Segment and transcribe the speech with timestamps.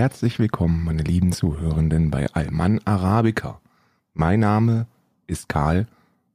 [0.00, 3.60] Herzlich willkommen, meine lieben Zuhörenden bei Alman Arabica.
[4.14, 4.86] Mein Name
[5.26, 5.88] ist Karl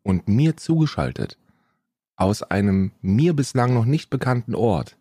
[0.04, 1.40] und mir zugeschaltet
[2.16, 5.00] aus einem mir bislang noch nicht bekannten Ort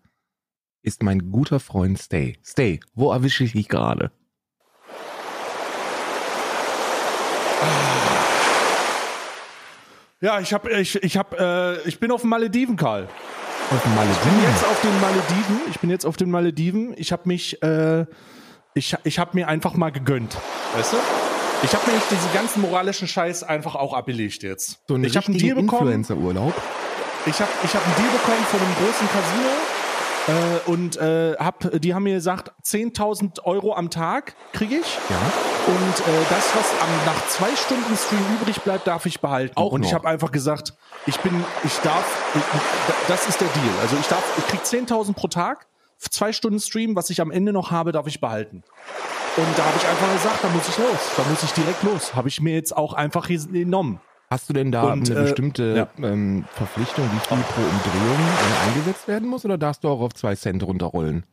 [0.81, 2.39] ist mein guter Freund Stay.
[2.43, 4.11] Stay, wo erwische ich dich gerade?
[10.23, 13.11] Ja, ich hab, ich, ich hab, äh, ich bin auf den Malediven, Karl.
[13.71, 14.43] Auf den Ich bin Malediven.
[14.43, 15.61] jetzt auf den Malediven.
[15.69, 16.95] Ich bin jetzt auf den Malediven.
[16.97, 18.07] Ich habe mich, äh,
[18.75, 20.37] ich, ich habe mir einfach mal gegönnt.
[20.75, 20.97] Weißt du?
[21.63, 24.81] Ich habe mir nicht diesen ganzen moralischen Scheiß einfach auch abgelegt jetzt.
[24.89, 25.93] So einen ich habe einen Deal bekommen.
[25.93, 26.55] Influencer-Urlaub.
[27.27, 29.49] Ich habe ich hab einen Deal bekommen von einem großen Casino.
[30.27, 34.99] Äh, und äh, hab, die haben mir gesagt, 10.000 Euro am Tag kriege ich.
[35.09, 35.17] Ja.
[35.67, 39.57] Und äh, das, was am, nach zwei Stunden Stream übrig bleibt, darf ich behalten.
[39.57, 40.01] Auch und ich noch.
[40.01, 40.75] habe einfach gesagt,
[41.07, 42.43] ich bin, ich darf, ich,
[43.09, 43.75] das ist der Deal.
[43.83, 45.67] Also ich darf, ich krieg 10.000 pro Tag,
[45.99, 48.63] zwei Stunden Stream, was ich am Ende noch habe, darf ich behalten.
[49.37, 52.15] Und da habe ich einfach gesagt, da muss ich los, da muss ich direkt los.
[52.15, 54.01] Habe ich mir jetzt auch einfach genommen.
[54.31, 56.05] Hast du denn da Und, eine äh, bestimmte ja.
[56.05, 60.15] ähm, Verpflichtung, wie viel pro Umdrehung äh, eingesetzt werden muss, oder darfst du auch auf
[60.15, 61.27] zwei Cent runterrollen?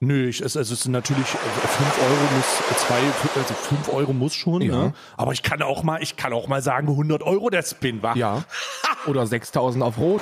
[0.00, 2.98] Nö, ich, es, es ist natürlich, 5 Euro muss, zwei,
[3.40, 4.74] also 5 Euro muss schon, Ja.
[4.86, 4.94] ne?
[5.16, 8.16] Aber ich kann auch mal, ich kann auch mal sagen, 100 Euro der Spin war.
[8.16, 8.42] Ja.
[9.06, 10.20] Oder 6000 auf Rot?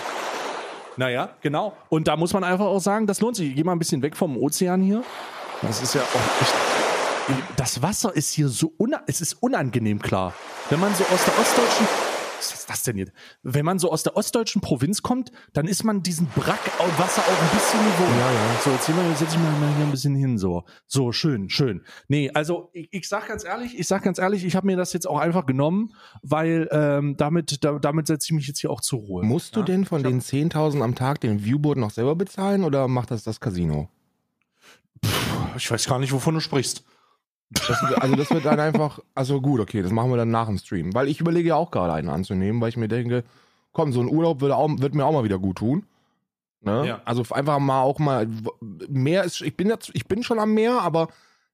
[0.96, 1.72] Naja, genau.
[1.88, 3.50] Und da muss man einfach auch sagen, das lohnt sich.
[3.50, 5.02] Ich geh mal ein bisschen weg vom Ozean hier.
[5.62, 6.54] Das ist ja auch echt.
[7.56, 10.34] Das Wasser ist hier so una es ist unangenehm klar.
[10.68, 11.86] Wenn man so aus der ostdeutschen
[12.40, 13.12] was ist das denn jetzt?
[13.42, 17.20] Wenn man so aus der ostdeutschen Provinz kommt, dann ist man diesen Brack au- Wasser
[17.20, 18.18] auch ein bisschen gewohnt.
[18.18, 18.60] Ja, ja.
[18.64, 20.64] So, jetzt sehen wir, setz ich mal mal hier ein bisschen hin, so.
[20.86, 21.84] So, schön, schön.
[22.08, 24.92] Nee, also ich, ich sag ganz ehrlich, ich sag ganz ehrlich, ich habe mir das
[24.94, 28.80] jetzt auch einfach genommen, weil ähm, damit, da, damit setze ich mich jetzt hier auch
[28.80, 29.22] zur Ruhe.
[29.22, 29.66] Musst du Ja?
[29.66, 33.38] denn von den 10.000 am Tag den Viewboard noch selber bezahlen oder macht das das
[33.40, 33.88] Casino?
[35.56, 36.84] Ich weiß gar nicht, wovon du sprichst.
[37.50, 40.58] Das, also das wird dann einfach, also gut, okay, das machen wir dann nach dem
[40.58, 40.94] Stream.
[40.94, 43.24] Weil ich überlege ja auch gerade einen anzunehmen, weil ich mir denke,
[43.72, 45.84] komm, so ein Urlaub würde, auch, wird mir auch mal wieder gut tun.
[46.60, 46.86] Ne?
[46.86, 47.02] Ja.
[47.04, 48.28] Also einfach mal auch mal,
[48.88, 51.08] mehr ist, ich bin jetzt, ich bin schon am Meer, aber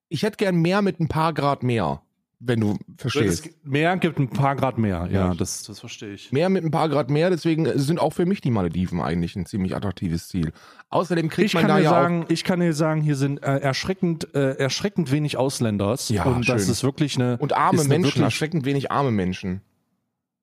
[0.09, 2.03] ich hätte gern mehr mit ein paar Grad mehr,
[2.39, 3.49] wenn du verstehst.
[3.65, 5.09] Mehr gibt ein paar Grad mehr.
[5.11, 5.35] Ja, Ja.
[5.35, 6.33] das, das verstehe ich.
[6.33, 9.47] Mehr mit ein paar Grad mehr, deswegen sind auch für mich die Malediven eigentlich ein
[9.47, 10.53] ziemlich attraktives Ziel.
[10.91, 13.43] Außerdem kriegt Ich man kann, da dir ja sagen, ich kann dir sagen, hier sind
[13.43, 16.09] äh, erschreckend, äh, erschreckend wenig Ausländers.
[16.11, 16.73] Ja, und das schön.
[16.73, 17.37] ist wirklich eine.
[17.37, 19.63] auch und arme Menschen, wirklich- erschreckend wenig arme Menschen.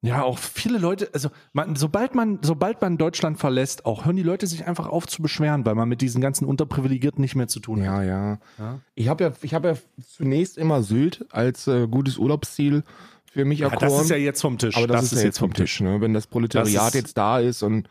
[0.05, 4.23] Ja, auch viele Leute, also man, sobald man, sobald man Deutschland verlässt, auch hören die
[4.23, 7.61] Leute sich einfach auf zu beschweren, weil man mit diesen ganzen Unterprivilegierten nicht mehr zu
[7.61, 7.85] tun hat.
[7.85, 8.39] Ja, ja.
[8.59, 8.79] Ja.
[8.95, 9.75] Ich habe ja, ich habe ja
[10.05, 12.83] zunächst immer Sylt als äh, gutes Urlaubsziel
[13.31, 13.89] für mich Ja, erkoren.
[13.91, 14.75] das ist ja jetzt vom Tisch.
[14.75, 16.01] aber das, ist ja jetzt vom Tisch, ne?
[16.01, 17.87] Wenn das Proletariat Das ist- jetzt da ist und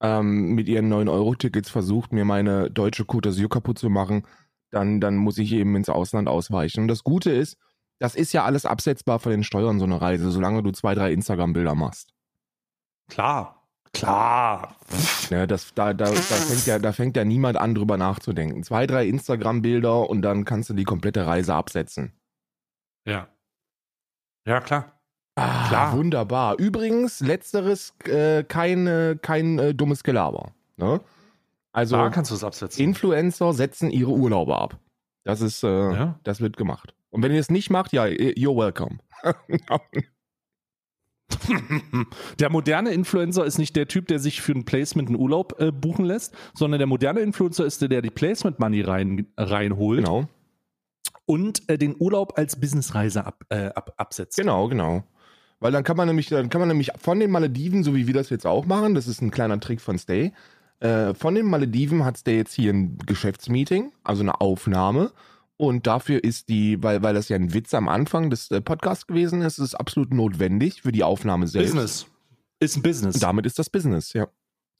[0.00, 4.24] ähm, mit ihren 9-Euro-Tickets versucht, mir meine deutsche Côte d'Azur kaputt zu machen,
[4.70, 6.82] dann, dann muss ich eben ins Ausland ausweichen.
[6.82, 7.56] Und das Gute ist,
[7.98, 11.12] das ist ja alles absetzbar von den Steuern, so eine Reise, solange du zwei, drei
[11.12, 12.12] Instagram-Bilder machst.
[13.08, 14.76] Klar, klar.
[15.30, 18.62] Ne, das, da, da, da, fängt ja, da fängt ja niemand an, drüber nachzudenken.
[18.62, 22.12] Zwei, drei Instagram-Bilder und dann kannst du die komplette Reise absetzen.
[23.06, 23.28] Ja.
[24.46, 24.92] Ja, klar.
[25.36, 25.96] Ah, Klar.
[25.96, 26.58] Wunderbar.
[26.58, 30.52] Übrigens, letzteres äh, kein, kein äh, dummes Gelaber.
[30.76, 31.00] Ne?
[31.72, 32.82] Also, Da kannst du es absetzen.
[32.82, 34.78] Influencer setzen ihre Urlaube ab.
[35.24, 36.18] Das ist, äh, Ja.
[36.24, 36.94] das wird gemacht.
[37.10, 38.98] Und wenn ihr es nicht macht, ja, you're welcome.
[42.38, 45.70] Der moderne Influencer ist nicht der Typ, der sich für ein Placement einen Urlaub äh,
[45.70, 50.26] buchen lässt, sondern der moderne Influencer ist der, der die Placement Money rein, reinholt genau,
[51.26, 54.38] und äh, den Urlaub als Businessreise ab, äh, ab, absetzt.
[54.38, 55.04] genau, genau.
[55.60, 58.14] Weil dann kann man nämlich, dann kann man nämlich von den Malediven, so wie wir
[58.14, 60.32] das jetzt auch machen, das ist ein kleiner Trick von Stay,
[60.80, 65.12] äh, von den Malediven hat Stay jetzt hier ein Geschäftsmeeting, also eine Aufnahme.
[65.58, 69.06] Und dafür ist die, weil, weil das ja ein Witz am Anfang des äh, Podcasts
[69.06, 71.72] gewesen ist, ist es absolut notwendig für die Aufnahme selbst.
[71.72, 72.06] Business.
[72.60, 73.18] Ist ein Business.
[73.18, 74.28] Damit ist das Business, ja.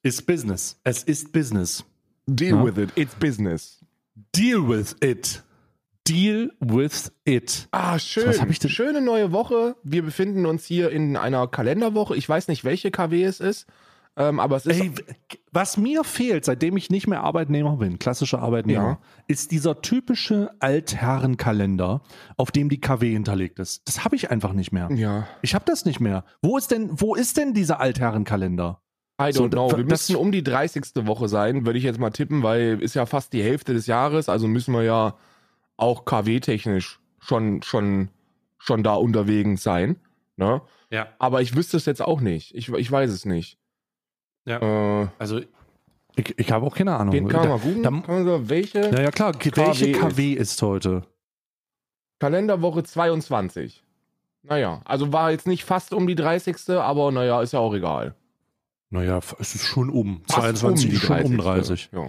[0.05, 0.81] Ist Business.
[0.85, 1.85] Es ist Business.
[2.27, 2.65] Deal Ja.
[2.65, 3.81] with it, it's business.
[4.35, 5.43] Deal with it.
[6.07, 7.69] Deal with it.
[7.73, 8.27] Ah, schön.
[8.29, 9.77] Was hab ich denn- Schöne neue Woche.
[9.83, 12.17] Wir befinden uns hier in einer Kalenderwoche.
[12.17, 13.67] Ich weiß nicht, welche KW es ist,
[14.17, 14.81] ähm, aber es ist.
[14.81, 14.93] Ey,
[15.53, 18.99] was mir fehlt, seitdem ich nicht mehr Arbeitnehmer bin, klassischer Arbeitnehmer, Ja.
[19.27, 22.03] ist dieser typische Altherrenkalender,
[22.37, 23.87] auf dem die KW hinterlegt ist.
[23.89, 24.89] Das habe ich einfach nicht mehr.
[24.93, 26.25] ja, Ich habe das nicht mehr.
[26.43, 28.81] Wo ist denn, wo ist denn dieser Altherrenkalender?
[29.21, 29.77] I don't So, know.
[29.77, 30.85] Wir müssen um die 30.
[31.07, 34.29] Woche sein, würde ich jetzt mal tippen, weil ist ja fast die Hälfte des Jahres,
[34.29, 35.17] also müssen wir ja
[35.77, 38.11] auch KW-technisch schon, schon,
[38.59, 39.97] schon da unterwegs sein.
[40.37, 40.61] Ne?
[40.91, 41.09] Ja.
[41.19, 42.55] Aber ich wüsste es jetzt auch nicht.
[42.55, 43.59] Ich, ich weiß es nicht.
[44.49, 45.03] Ja.
[45.03, 45.41] Äh, Also
[46.17, 47.13] Ich, ich habe auch keine Ahnung.
[47.13, 47.83] Den kann man googeln.
[47.83, 49.33] da- Kann man so, welche Ja, ja, klar.
[49.35, 51.03] Welche KW KW ist heute?
[52.19, 53.85] Kalenderwoche 22.
[54.43, 56.57] Naja, also war jetzt nicht fast um die 30.
[56.81, 58.15] Aber naja, ist ja auch egal.
[58.91, 60.23] Naja, es ist schon um.
[60.27, 61.91] Fast 22 ist schon um 30..
[61.91, 61.91] 30.
[61.93, 62.09] Ja.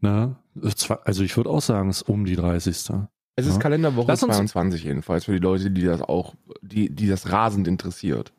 [0.00, 0.36] Ne?
[0.62, 2.90] Es war- Also ich würde auch sagen, es ist um die 30.
[3.36, 3.58] Es ist Ja.
[3.58, 7.66] Kalenderwoche Lass uns- 22 jedenfalls für die Leute, die das auch, die, die das rasend
[7.66, 8.32] interessiert.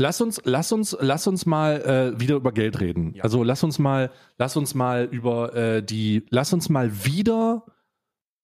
[0.00, 1.82] Lass uns, lass uns, lass uns mal
[2.14, 3.12] äh, wieder über Geld reden.
[3.14, 3.22] Ja.
[3.22, 7.66] Also lass uns mal, lass uns mal über äh, die, lass uns mal wieder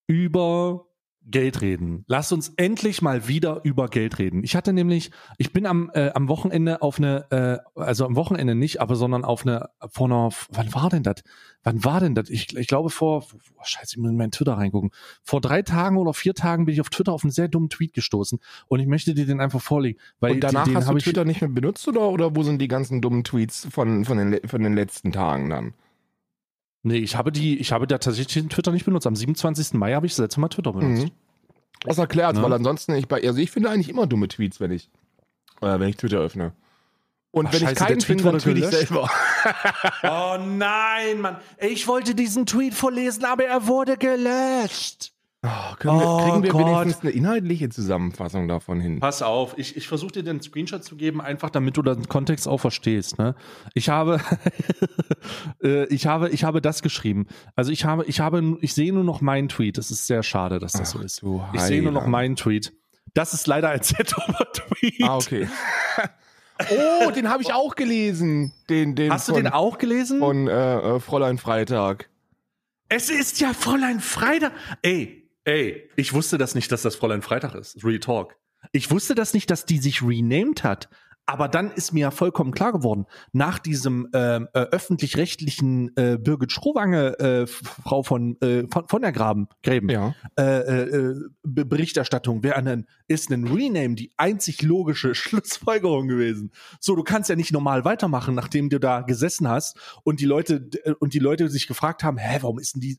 [0.07, 0.86] über
[1.29, 2.05] Geld reden.
[2.07, 4.45] Lass uns endlich mal wieder über Geld reden.
[4.45, 8.55] Ich hatte nämlich, ich bin am, äh, am Wochenende auf eine, äh, also am Wochenende
[8.55, 11.25] nicht, aber sondern auf eine, vor einer, wann war denn das?
[11.65, 12.31] Wann war denn das?
[12.31, 14.91] Ich, ich glaube vor, oh, scheiße, ich muss in meinen Twitter reingucken.
[15.25, 17.93] Vor drei Tagen oder vier Tagen bin ich auf Twitter auf einen sehr dummen Tweet
[17.93, 18.39] gestoßen
[18.69, 19.99] und ich möchte dir den einfach vorlegen.
[20.21, 22.69] Weil Und danach den, hast du Twitter nicht mehr benutzt oder, oder wo sind die
[22.69, 25.75] ganzen dummen Tweets von, von, den, von den letzten Tagen dann?
[26.87, 29.07] Nee, ich habe die, ich habe da tatsächlich den Twitter nicht benutzt.
[29.09, 29.75] Am 27.
[29.75, 31.05] Mai habe ich das letzte Mal Twitter benutzt.
[31.05, 31.11] Mhm.
[31.81, 32.43] Das erklärt, Ne?
[32.43, 34.89] weil ansonsten, ich, bei- also ich finde eigentlich immer dumme Tweets, wenn ich,
[35.63, 36.53] äh, wenn ich Twitter öffne.
[37.33, 39.11] Und Ach, wenn scheiße, ich keinen finde, dann tweet ich selber.
[40.05, 41.37] Oh nein, Mann.
[41.59, 45.13] Ich wollte diesen Tweet vorlesen, aber er wurde gelöscht.
[45.47, 49.01] Oh, können wir, Oh kriegen wir wenigstens eine inhaltliche Zusammenfassung davon hin?
[49.01, 52.49] Pass auf, ich, ich versuche dir den Screenshot zu geben, einfach damit du den Kontext
[52.49, 53.19] auch verstehst.
[53.19, 53.35] Ne?
[53.75, 54.21] Ich habe,
[55.63, 57.27] äh, ich habe, ich habe das geschrieben.
[57.55, 59.79] Also ich habe, ich habe, ich sehe nur noch meinen Tweet.
[59.79, 61.23] Das ist sehr schade, dass das so Ach, ist.
[61.23, 62.73] du Ich sehe nur noch meinen Tweet.
[63.15, 65.03] Das ist leider ein sehr dummer Tweet.
[65.03, 65.49] Ah, okay.
[66.71, 68.53] oh, den habe ich auch gelesen.
[68.69, 70.19] Den, den Hast du von, den auch gelesen?
[70.19, 72.09] Von äh, äh, Fräulein Freitag.
[72.89, 74.53] Es ist ja Fräulein Freitag.
[74.83, 77.83] Ey, ey, ich wusste das nicht, dass das Fräulein Freitag ist.
[77.85, 78.37] Real Talk.
[78.73, 80.89] Ich wusste das nicht, dass die sich renamed hat.
[81.29, 86.53] Aber dann ist mir ja vollkommen klar geworden, nach diesem ähm, äh, öffentlich-rechtlichen äh, Birgit
[86.53, 90.15] Schrowange, äh, Frau von, äh, von, von der Graben, Gräben, Ja.
[90.39, 96.53] äh, äh, äh, Be- Berichterstattung, wäre ein, ist ein Rename die einzig logische Schlussfolgerung gewesen.
[96.81, 100.69] So, du kannst ja nicht normal weitermachen, nachdem du da gesessen hast und die Leute
[100.85, 102.99] äh, und die Leute sich gefragt haben, hä, warum ist denn die,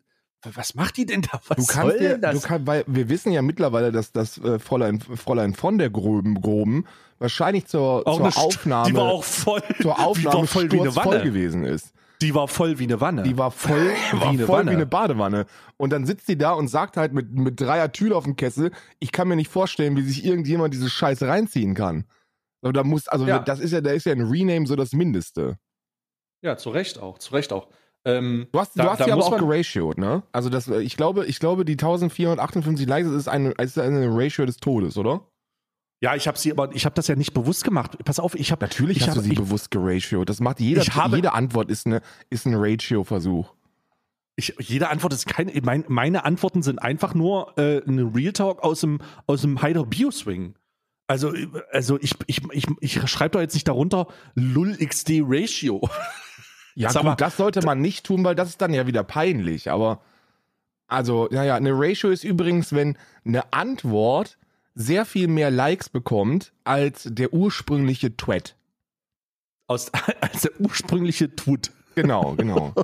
[0.54, 1.39] was macht die denn da?
[1.48, 2.42] Was Du kannst soll dir, denn das?
[2.42, 6.39] du kann, weil wir wissen ja mittlerweile, dass das äh, Fräulein, Fräulein von der Groben,
[6.42, 6.86] Groben
[7.19, 10.80] wahrscheinlich zur, Auch zur Aufnahme, Die war auch voll, zur die Aufnahme war voll wie
[10.80, 11.24] eine Wanne.
[11.24, 11.92] gewesen ist.
[12.22, 13.24] Die war voll wie eine Wanne.
[13.24, 14.72] Die war voll, War war eine voll Wanne.
[14.72, 15.45] wie eine Badewanne.
[15.78, 18.72] Und dann sitzt die da und sagt halt mit, mit dreier Tüle auf dem Kessel,
[19.00, 22.06] ich kann mir nicht vorstellen, wie sich irgendjemand diese Scheiße reinziehen kann.
[22.63, 23.39] Aber da muss, also Ja.
[23.39, 25.57] das ist ja, da ist ja ein Rename so das Mindeste.
[26.42, 27.68] ja, zu Recht auch, zu Recht auch.
[28.06, 30.24] Ähm, Du hast, Da- du hast da ja aber auch man- geratioed, ne?
[30.32, 34.58] Also das, ich glaube, ich glaube, die 1458 Likes ist eine, ist eine Ratio des
[34.58, 35.22] Todes, oder?
[36.00, 37.98] ja, ich habe sie, aber ich habe das ja nicht bewusst gemacht.
[38.06, 40.30] Pass auf, ich habe Natürlich ich hast du hab- sie ich, bewusst geratioed.
[40.30, 43.52] Das macht jeder, Ich habe- jede Antwort ist, eine, ist ein Ratio-Versuch.
[44.36, 45.52] Ich, jede Antwort ist keine.
[45.64, 49.84] Mein, meine Antworten sind einfach nur äh, ein Real Talk aus dem, aus dem Heider
[49.88, 50.54] Bio-Swing.
[51.08, 51.34] Also,
[51.72, 54.06] also ich, ich, ich, ich schreibe doch jetzt nicht darunter
[54.36, 55.82] Lull XD Ratio.
[56.77, 59.03] Ja, Sag gut, mal, das sollte man nicht tun, weil das ist dann ja wieder
[59.03, 59.71] peinlich.
[59.71, 60.00] Aber,
[60.85, 64.38] also, naja, eine Ratio ist übrigens, wenn eine Antwort
[64.75, 68.55] sehr viel mehr Likes bekommt als der ursprüngliche Tweet.
[69.65, 69.91] Aus,
[70.22, 71.72] als der ursprüngliche Tweet.
[71.96, 72.74] Genau, genau.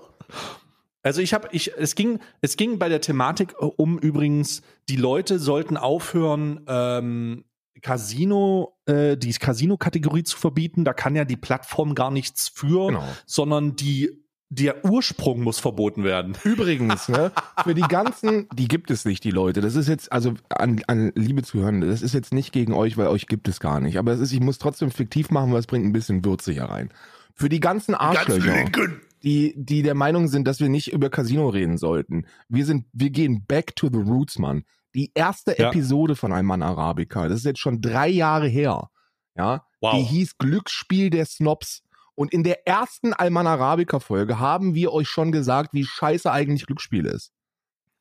[1.06, 4.96] Also ich habe, ich, es ging, es ging bei der Thematik äh, um übrigens, die
[4.96, 7.44] Leute sollten aufhören, ähm,
[7.84, 10.86] Casino, äh, die Casino-Kategorie zu verbieten.
[10.86, 13.04] Da kann ja die Plattform gar nichts für, genau.
[13.28, 16.36] sondern die, der Ursprung muss verboten werden.
[16.44, 17.32] Übrigens, ne,
[17.64, 19.62] für die ganzen, die gibt es nicht, die Leute.
[19.62, 23.08] Das ist jetzt, also an, an liebe Zuhörende, das ist jetzt nicht gegen euch, weil
[23.08, 23.98] euch gibt es gar nicht.
[24.00, 26.66] Aber es ist, ich muss trotzdem fiktiv machen, weil es bringt ein bisschen Würze hier
[26.66, 26.90] rein.
[27.36, 28.66] Für die ganzen Arschlöcher,
[29.24, 32.28] die, die der Meinung sind, dass wir nicht über Casino reden sollten.
[32.48, 34.64] Wir sind, wir gehen back to the roots, Mann.
[34.96, 35.70] Die erste Ja.
[35.70, 38.90] Episode von Alman Arabica, das ist jetzt schon drei Jahre her.
[39.36, 39.96] Ja, Wow.
[39.96, 41.82] die hieß Glücksspiel der Snobs.
[42.16, 46.68] Und in der ersten Alman Arabica Folge haben wir euch schon gesagt, wie scheiße eigentlich
[46.68, 47.32] Glücksspiel ist.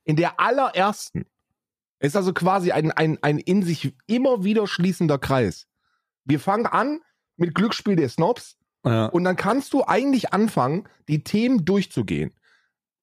[0.04, 1.24] In der allerersten.
[2.00, 5.66] Ist also quasi ein, ein, ein in sich immer wieder schließender Kreis.
[6.24, 7.00] Wir fangen an
[7.36, 9.06] mit Glücksspiel der Snobs Ja.
[9.06, 12.32] und dann kannst du eigentlich anfangen, die Themen durchzugehen.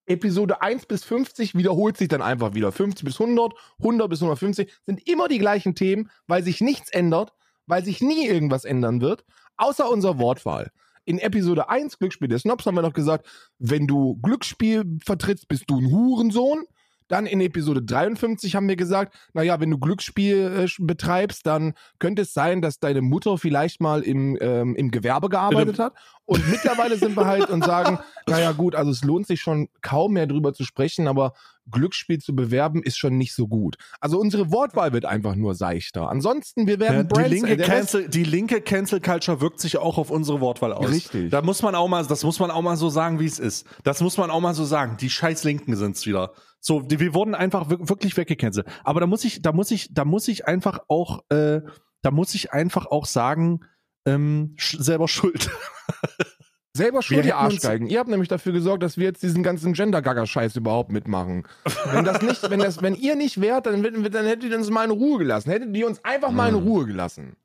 [0.09, 2.71] Episode 1 bis 50 wiederholt sich dann einfach wieder.
[2.71, 7.33] 50 bis 100, 100 bis 150 sind immer die gleichen Themen, weil sich nichts ändert,
[7.67, 9.23] weil sich nie irgendwas ändern wird,
[9.57, 10.71] außer unserer Wortwahl.
[11.05, 13.27] In Episode 1, Glücksspiel der Snobs, haben wir noch gesagt,
[13.59, 16.65] wenn du Glücksspiel vertrittst, bist du ein Hurensohn.
[17.09, 22.21] Dann in Episode 53 haben wir gesagt, naja, wenn du Glücksspiel äh, betreibst, dann könnte
[22.21, 25.93] es sein, dass deine Mutter vielleicht mal im, ähm, im Gewerbe gearbeitet hat.
[26.25, 27.97] Und mittlerweile sind wir halt und sagen,
[28.27, 31.33] naja gut, also es lohnt sich schon kaum mehr drüber zu sprechen, aber
[31.71, 33.77] Glücksspiel zu bewerben ist schon nicht so gut.
[33.99, 36.09] Also unsere Wortwahl wird einfach nur seichter.
[36.09, 39.77] Ansonsten, wir werden Ja, Brands, die, linke äh, Cancel, die linke Cancel Culture wirkt sich
[39.77, 40.89] auch auf unsere Wortwahl aus.
[40.89, 41.31] Richtig.
[41.31, 43.65] Da muss man auch mal, das muss man auch mal so sagen, wie es ist.
[43.83, 44.97] Das muss man auch mal so sagen.
[44.99, 46.31] Die scheiß Linken sind's wieder.
[46.61, 48.67] So, die, wir wurden einfach wir- wirklich weggecancelt.
[48.83, 51.61] Aber da muss ich, da muss ich, da muss ich einfach auch, äh,
[52.01, 53.61] da muss ich einfach auch sagen,
[54.05, 55.49] ähm, sch selber schuld.
[56.73, 57.87] Selber schuld, ihr Arschgeigen.
[57.87, 61.45] Ihr habt nämlich dafür gesorgt, dass wir jetzt diesen ganzen Gender-Gagger-Scheiß überhaupt mitmachen.
[61.91, 64.57] wenn das nicht, wenn das, wenn ihr nicht wärt, dann, hätten wir- dann hättet ihr
[64.57, 65.49] uns mal in Ruhe gelassen.
[65.49, 66.67] Hättet ihr uns einfach mal in Mhm.
[66.67, 67.35] Ruhe gelassen.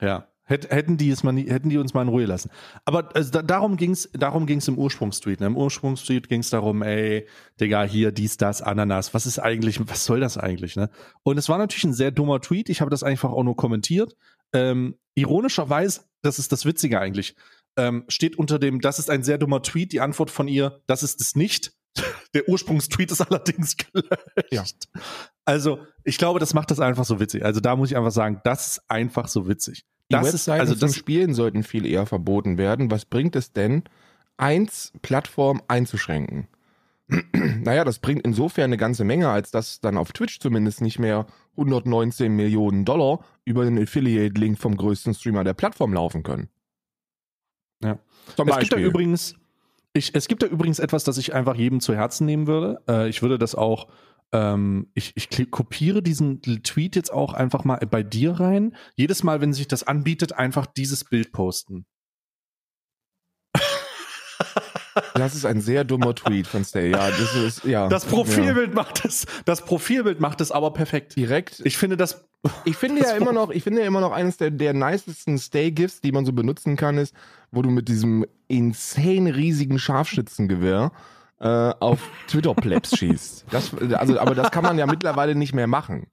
[0.00, 0.26] Ja.
[0.48, 2.50] Hätt, hätten die es mal hätten die uns mal in Ruhe lassen.
[2.84, 5.40] Aber also, da, darum ging's, darum ging's im Ursprungstweet.
[5.40, 5.46] Ne?
[5.46, 7.26] Im Ursprungstweet ging's darum, ey,
[7.60, 9.12] Digga, hier, dies, das, Ananas.
[9.12, 10.88] Was ist eigentlich, was soll das eigentlich, ne?
[11.24, 12.68] Und es war natürlich ein sehr dummer Tweet.
[12.68, 14.16] Ich habe das einfach auch nur kommentiert.
[14.52, 17.34] Ähm, ironischerweise, das ist das Witzige eigentlich,
[17.76, 21.02] ähm, steht unter dem, das ist ein sehr dummer Tweet, die Antwort von ihr, das
[21.02, 21.72] ist es nicht.
[22.34, 24.10] Der Ursprungstweet ist allerdings gelöscht.
[24.50, 24.64] Ja.
[25.44, 27.44] Also, ich glaube, das macht das einfach so witzig.
[27.44, 29.84] Also, da muss ich einfach sagen, das ist einfach so witzig.
[30.08, 32.90] Das ist, also zum das, Spielen sollten viel eher verboten werden.
[32.90, 33.82] Was bringt es denn,
[34.36, 36.48] eins Plattform einzuschränken?
[37.62, 41.26] naja, das bringt insofern eine ganze Menge, als dass dann auf Twitch zumindest nicht mehr
[41.52, 46.48] 119 Millionen Dollar über den Affiliate-Link vom größten Streamer der Plattform laufen können.
[47.82, 47.98] Ja.
[48.36, 49.34] Zum Es gibt da übrigens,
[49.92, 52.82] ich, es gibt da übrigens etwas, das ich einfach jedem zu Herzen nehmen würde.
[52.88, 53.86] Äh, ich würde das auch,
[54.32, 58.76] ähm, ich, ich kopiere diesen Tweet jetzt auch einfach mal bei dir rein.
[58.94, 61.86] Jedes Mal, wenn sich das anbietet, einfach dieses Bild posten.
[65.14, 66.90] Das ist ein sehr dummer Tweet von Stay.
[66.90, 67.88] Ja, das ist, ja.
[67.88, 68.10] Das Ja.
[68.10, 71.16] Profilbild macht es, das Profilbild macht es aber perfekt.
[71.16, 71.60] Direkt.
[71.64, 72.26] Ich finde das,
[72.64, 76.00] Ich finde ja immer noch, ich finde ja immer noch eines der, der nicesten Stay-Gifts,
[76.00, 77.14] die man so benutzen kann, ist,
[77.50, 80.92] wo du mit diesem insane riesigen Scharfschützengewehr
[81.40, 81.46] äh,
[81.80, 83.46] auf Twitter-Plebs schießt.
[83.50, 86.06] Das, also, aber das kann man ja mittlerweile nicht mehr machen.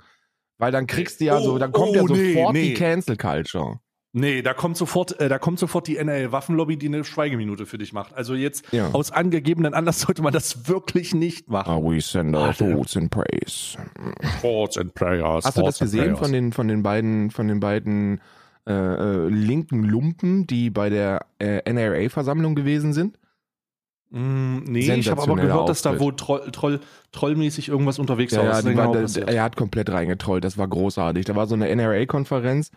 [0.58, 2.70] Weil dann kriegst du ja Oh, so, dann kommt ja oh, nee, sofort nee.
[2.70, 3.80] die Cancel Culture.
[4.13, 7.92] nee, da kommt sofort, äh, da kommt sofort die NRL-Waffenlobby, die eine Schweigeminute für dich
[7.94, 8.13] macht.
[8.13, 8.92] Also jetzt, Ja.
[8.92, 11.72] aus angegebenen Anlass sollte man das wirklich nicht machen.
[11.72, 13.77] Ah, we send our thoughts and praise.
[14.42, 15.46] Thoughts and prayers.
[15.46, 18.22] Hast du das gesehen von den, von den beiden, von den beiden
[18.68, 23.18] äh, äh, linken Lumpen, die bei der äh, NRA-Versammlung gewesen sind?
[24.15, 26.05] Mm, nee, ich habe aber gehört, dass da Auftritt.
[26.05, 26.79] wohl Troll, Troll,
[27.12, 28.46] trollmäßig irgendwas unterwegs Ja, war.
[28.46, 31.25] ja ist war, genau der, er hat komplett reingetrollt, das war großartig.
[31.25, 32.70] Da war so eine NRA-Konferenz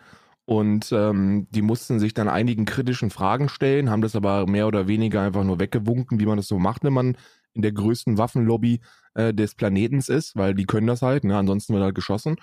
[0.45, 4.87] und ähm, die mussten sich dann einigen kritischen Fragen stellen, haben das aber mehr oder
[4.87, 7.15] weniger einfach nur weggewunken, wie man das so macht, wenn man
[7.53, 8.79] in der größten Waffenlobby
[9.13, 11.37] äh, des Planetens ist, weil die können das halt, ne?
[11.37, 12.37] ansonsten wird halt geschossen.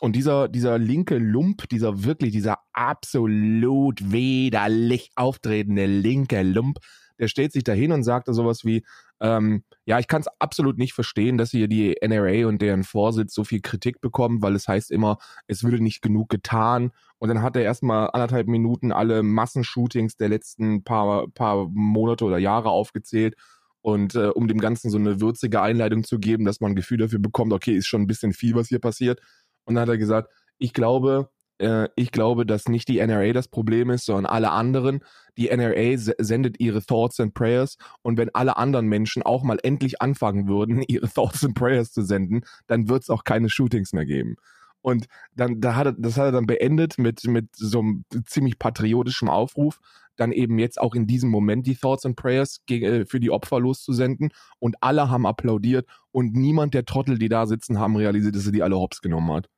[0.00, 6.78] Und dieser, dieser linke Lump, dieser wirklich, dieser absolut widerlich auftretende linke Lump,
[7.18, 8.84] der stellt sich dahin und sagt sowas wie,
[9.20, 13.34] ähm, ja, ich kann es absolut nicht verstehen, dass hier die NRA und deren Vorsitz
[13.34, 16.92] so viel Kritik bekommen, weil es heißt immer, es würde nicht genug getan.
[17.18, 22.38] Und dann hat er erstmal anderthalb Minuten alle Massenshootings der letzten paar, paar Monate oder
[22.38, 23.34] Jahre aufgezählt.
[23.80, 26.98] Und äh, um dem Ganzen so eine würzige Einleitung zu geben, dass man ein Gefühl
[26.98, 29.20] dafür bekommt, okay, ist schon ein bisschen viel, was hier passiert.
[29.64, 33.48] Und dann hat er gesagt, ich glaube, äh, ich glaube, dass nicht die NRA das
[33.48, 35.00] Problem ist, sondern alle anderen.
[35.36, 39.58] Die NRA se- sendet ihre Thoughts and Prayers und wenn alle anderen Menschen auch mal
[39.62, 43.92] endlich anfangen würden, ihre Thoughts and Prayers zu senden, dann wird es auch keine Shootings
[43.92, 44.36] mehr geben.
[44.82, 48.58] Und dann, da hat er, das hat er dann beendet mit, mit so einem ziemlich
[48.58, 49.80] patriotischen Aufruf,
[50.14, 53.58] dann eben jetzt auch in diesem Moment die Thoughts and Prayers äh, für die Opfer
[53.58, 54.30] loszusenden.
[54.60, 58.52] Und alle haben applaudiert und niemand der Trottel, die da sitzen, haben realisiert, dass er
[58.52, 59.48] die alle hops genommen hat.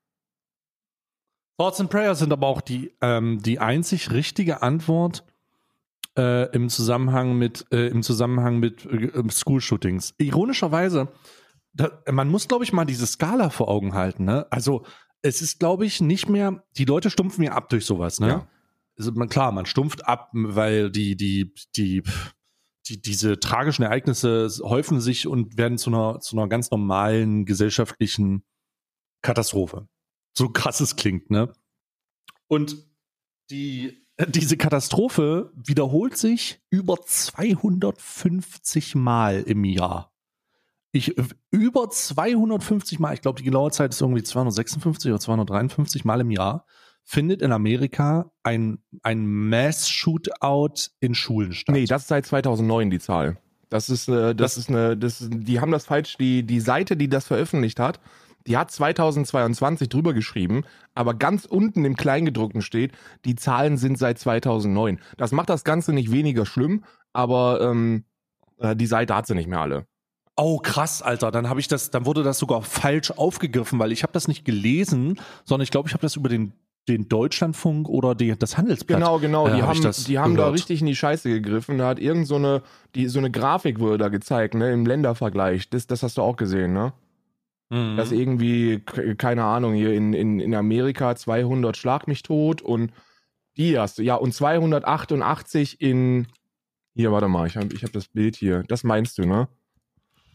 [1.59, 5.25] Thoughts and Prayers sind aber auch die, ähm, die einzig richtige Antwort
[6.17, 10.15] äh, im Zusammenhang mit, äh, im Zusammenhang mit äh, School-Shootings.
[10.19, 11.09] Ironischerweise,
[11.73, 14.25] da, man muss, glaube ich, mal diese Skala vor Augen halten.
[14.25, 14.47] Ne?
[14.51, 14.85] Also
[15.23, 18.21] es ist, glaube ich, nicht mehr, die Leute stumpfen ja ab durch sowas.
[18.21, 18.29] Ne?
[18.29, 18.49] Ja.
[18.97, 22.03] Also, man, klar, man stumpft ab, weil die, die, die,
[22.89, 28.45] die, diese tragischen Ereignisse häufen sich und werden zu einer, zu einer ganz normalen gesellschaftlichen
[29.23, 29.89] Katastrophe.
[30.39, 31.53] So krass es klingt, ne?
[32.47, 32.77] Und
[33.51, 40.13] die, diese Katastrophe wiederholt sich über 250 Mal im Jahr.
[40.93, 41.17] Ich,
[41.51, 46.31] über 250 Mal, ich glaube, die genaue Zeit ist irgendwie 256 oder 253 Mal im
[46.31, 46.67] Jahr,
[47.03, 51.75] findet in Amerika ein, ein Mass-Shootout in Schulen statt.
[51.75, 53.39] Nee, das ist seit 2009 die Zahl.
[53.71, 56.97] Das ist, äh, das, Das- ist eine, das, die haben das falsch, die, die Seite,
[56.97, 57.99] die das veröffentlicht hat,
[58.49, 60.65] die hat 2022 drüber geschrieben,
[60.95, 62.93] aber ganz unten im Kleingedruckten steht,
[63.25, 65.01] die Zahlen sind seit 2009.
[65.17, 68.05] Das macht das Ganze nicht weniger schlimm, aber ähm,
[68.59, 69.87] äh, die Seite hat sie nicht mehr alle.
[70.37, 71.31] Oh, krass, Alter.
[71.31, 74.45] Dann habe ich das, dann wurde das sogar falsch aufgegriffen, weil ich habe das nicht
[74.45, 76.53] gelesen, sondern ich glaube, ich habe das über den,
[76.89, 79.01] den Deutschlandfunk oder die, das Handelsblatt.
[79.01, 79.49] Genau, genau.
[79.49, 80.55] äh, die hab haben, die haben da gehört.
[80.55, 81.77] richtig in die Scheiße gegriffen.
[81.77, 82.63] Da hat irgend so eine,
[82.95, 85.69] die, so eine Grafik wurde da gezeigt, ne, im Ländervergleich.
[85.71, 86.93] Das, das hast du auch gesehen, ne?
[87.71, 87.97] Mhm.
[87.97, 92.93] Dass irgendwie, keine Ahnung, hier in, in, in Amerika 200 Schlag mich tot und
[93.57, 96.29] die hast du, ja, und 288 in,
[96.95, 98.63] hier, warte mal, ich habe ich hab das Bild hier.
[98.69, 99.49] Das meinst du, ne?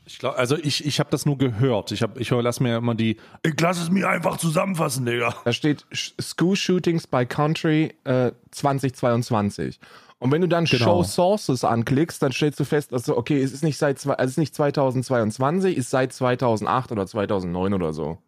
[0.05, 1.91] Ich glaub, also ich, ich habe das nur gehört.
[1.91, 3.17] Ich habe, ich lass mir immer die.
[3.43, 5.33] Ich lass es mir einfach zusammenfassen, Digga.
[5.45, 9.79] Da steht School Shootings by Country äh, 2022.
[10.19, 10.83] Und wenn du dann Genau.
[10.85, 14.25] Show Sources anklickst, dann stellst du fest, also okay, es ist nicht seit zwei- also
[14.25, 18.19] es ist nicht 2022, es ist seit 2008 oder 2009 oder so.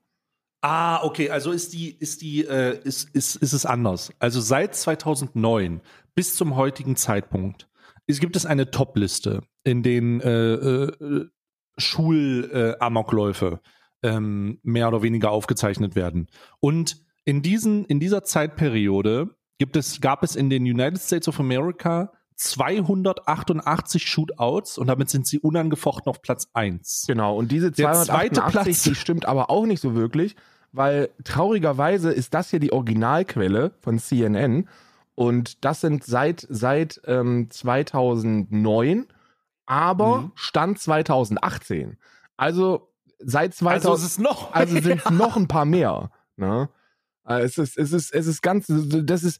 [0.62, 1.30] Ah, okay.
[1.30, 4.12] Also ist die, ist die, äh, ist, ist, ist es anders.
[4.20, 5.82] Also seit 2009
[6.16, 7.68] bis zum heutigen Zeitpunkt
[8.08, 11.26] es gibt es eine Top-Liste, in denen äh, äh,
[11.78, 13.60] Schul-Amokläufe
[14.04, 16.28] ähm, mehr oder weniger aufgezeichnet werden.
[16.60, 21.40] Und in, diesen, in dieser Zeitperiode gibt es, gab es in den United States of
[21.40, 27.06] America 288 Shootouts und damit sind sie unangefochten auf Platz 1.
[27.08, 28.84] Genau, und diese Der zweite 288, Platz.
[28.84, 30.36] die stimmt aber auch nicht so wirklich,
[30.74, 34.68] weil traurigerweise ist das hier die Originalquelle von CNN
[35.16, 39.08] und das sind seit, seit ähm, 2009,
[39.66, 40.32] aber Mhm.
[40.36, 41.98] Stand 2018.
[42.38, 44.54] Also seit 2000, Also es ist noch.
[44.54, 46.12] also sind es noch ein paar mehr.
[46.38, 46.70] Ne?
[47.28, 49.40] Äh, Es ist, es ist, es ist ganz, das ist,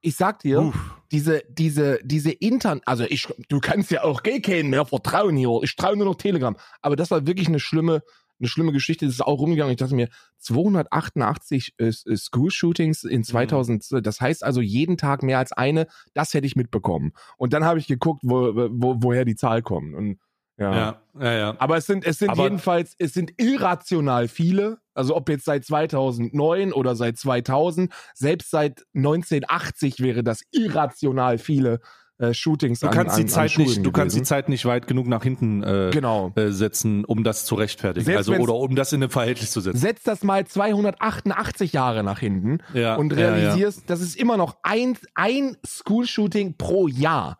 [0.00, 0.74] ich sag dir, Uff.
[1.10, 5.48] diese, diese, diese intern, also ich, du kannst ja auch gar keinen mehr vertrauen hier.
[5.62, 6.56] Ich traue nur noch Telegram.
[6.82, 8.02] Aber das war wirklich eine schlimme,
[8.44, 9.06] eine schlimme Geschichte.
[9.06, 9.72] Das ist auch rumgegangen.
[9.72, 10.08] Ich dachte mir,
[10.38, 16.34] 288 äh, äh, School-Shootings in 2000, das heißt also jeden Tag mehr als eine, das
[16.34, 17.12] hätte ich mitbekommen.
[17.36, 19.94] Und dann habe ich geguckt, wo, wo, woher die Zahl kommt.
[19.94, 20.18] Und
[20.56, 20.72] ja.
[20.72, 21.56] Ja, ja, ja.
[21.58, 24.78] Aber es sind, es sind Aber- jedenfalls, es sind irrational viele.
[24.94, 31.80] Also ob jetzt seit 2009 oder seit 2000, selbst seit 1980 wäre das irrational viele
[32.18, 34.22] äh, Shootings Du an, kannst an, die Zeit an nicht, du kannst die.
[34.22, 36.32] Zeit nicht weit genug nach hinten äh, Genau.
[36.36, 38.04] äh, setzen, um das zu rechtfertigen.
[38.04, 39.78] Selbst also oder um das in ein Verhältnis zu setzen.
[39.78, 43.28] Setz das mal 288 Jahre nach hinten Ja, und ja, ja.
[43.34, 47.38] realisierst, das ist immer noch ein, ein School-Shooting pro Jahr.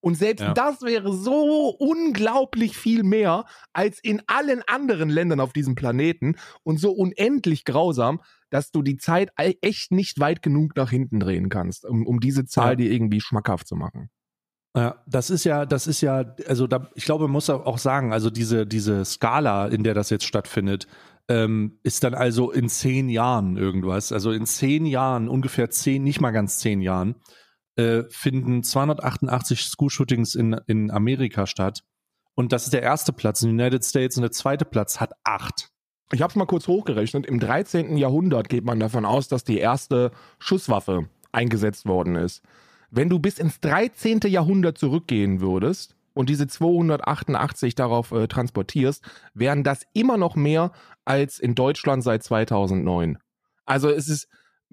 [0.00, 0.52] Und selbst Ja.
[0.52, 6.78] das wäre so unglaublich viel mehr als in allen anderen Ländern auf diesem Planeten und
[6.78, 8.20] so unendlich grausam,
[8.52, 12.44] dass du die Zeit echt nicht weit genug nach hinten drehen kannst, um, um diese
[12.44, 12.76] Zahl Ja.
[12.76, 14.10] dir irgendwie schmackhaft zu machen.
[14.76, 18.12] Ja, das ist ja, das ist ja, also da, ich glaube, man muss auch sagen,
[18.12, 20.86] also diese, diese Skala, in der das jetzt stattfindet,
[21.28, 24.12] ähm, ist dann also in zehn Jahren irgendwas.
[24.12, 27.16] Also in zehn Jahren, ungefähr zehn, nicht mal ganz zehn Jahren,
[27.76, 31.82] äh, finden 288 School-Shootings in, in Amerika statt.
[32.34, 35.12] Und das ist der erste Platz in den United States und der zweite Platz hat
[35.24, 35.71] acht.
[36.12, 37.24] Ich habe es mal kurz hochgerechnet.
[37.24, 37.96] Im 13.
[37.96, 42.42] Jahrhundert geht man davon aus, dass die erste Schusswaffe eingesetzt worden ist.
[42.90, 44.20] Wenn du bis ins 13.
[44.26, 50.72] Jahrhundert zurückgehen würdest und diese 288 darauf äh, transportierst, wären das immer noch mehr
[51.06, 53.16] als in Deutschland seit 2009.
[53.64, 54.28] Also es ist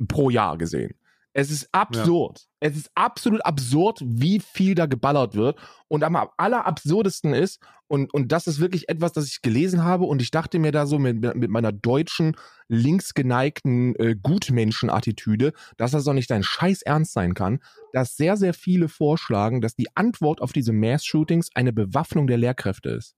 [0.10, 0.96] pro Jahr gesehen.
[1.34, 2.48] Es ist absurd.
[2.60, 5.60] Es ist absolut absurd, wie viel da geballert wird.
[5.88, 10.22] Und am allerabsurdesten ist, und, und das ist wirklich etwas, das ich gelesen habe, und
[10.22, 12.36] ich dachte mir da so mit, mit meiner deutschen,
[12.68, 17.60] linksgeneigten äh, Gutmenschen-Attitüde, dass das doch nicht dein Scheiß ernst sein kann,
[17.94, 22.90] dass sehr, sehr viele vorschlagen, dass die Antwort auf diese Mass-Shootings eine Bewaffnung der Lehrkräfte
[22.90, 23.16] ist.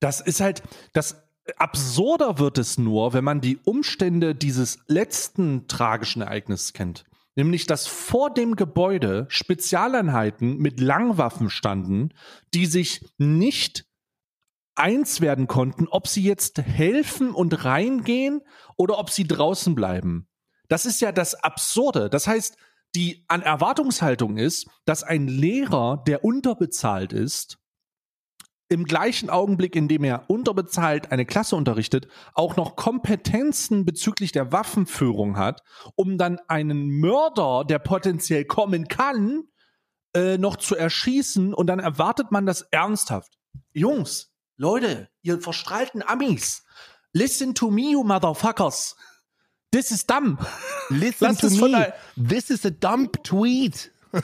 [0.00, 1.24] Das ist halt, das
[1.56, 7.04] absurder wird es nur, wenn man die Umstände dieses letzten tragischen Ereignisses kennt.
[7.38, 12.08] Nämlich, dass vor dem Gebäude Spezialeinheiten mit Langwaffen standen,
[12.52, 13.86] die sich nicht
[14.74, 18.40] eins werden konnten, ob sie jetzt helfen und reingehen
[18.76, 20.26] oder ob sie draußen bleiben.
[20.66, 22.10] Das ist ja das Absurde.
[22.10, 22.56] Das heißt,
[22.96, 27.58] die an Erwartungshaltung ist, dass ein Lehrer, der unterbezahlt ist,
[28.68, 34.52] im gleichen Augenblick, in dem er unterbezahlt eine Klasse unterrichtet, auch noch Kompetenzen bezüglich der
[34.52, 35.62] Waffenführung hat,
[35.94, 39.44] um dann einen Mörder, der potenziell kommen kann,
[40.14, 43.38] äh, noch zu erschießen und dann erwartet man das ernsthaft.
[43.72, 46.64] Jungs, Leute, ihr verstrahlten Amis,
[47.12, 48.96] listen to me, you motherfuckers.
[49.70, 50.38] This is dumb.
[50.88, 51.92] Listen Lass to me.
[52.16, 53.92] This is a dump tweet.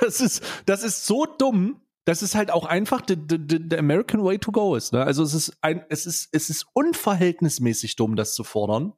[0.00, 1.80] Das ist, das ist so dumm.
[2.04, 4.92] Dass es halt auch einfach der American Way to go ist.
[4.92, 5.02] Ne?
[5.02, 8.92] Also es ist ein, es ist, es ist unverhältnismäßig dumm, das zu fordern.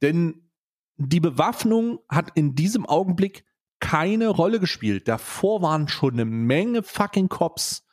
[0.00, 0.50] Denn
[0.96, 3.44] die Bewaffnung hat in diesem Augenblick
[3.80, 5.08] keine Rolle gespielt.
[5.08, 7.84] Davor waren schon eine Menge fucking Cops,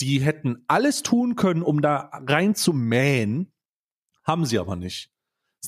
[0.00, 3.52] die hätten alles tun können, um da rein zu mähen,
[4.24, 5.10] haben sie aber nicht.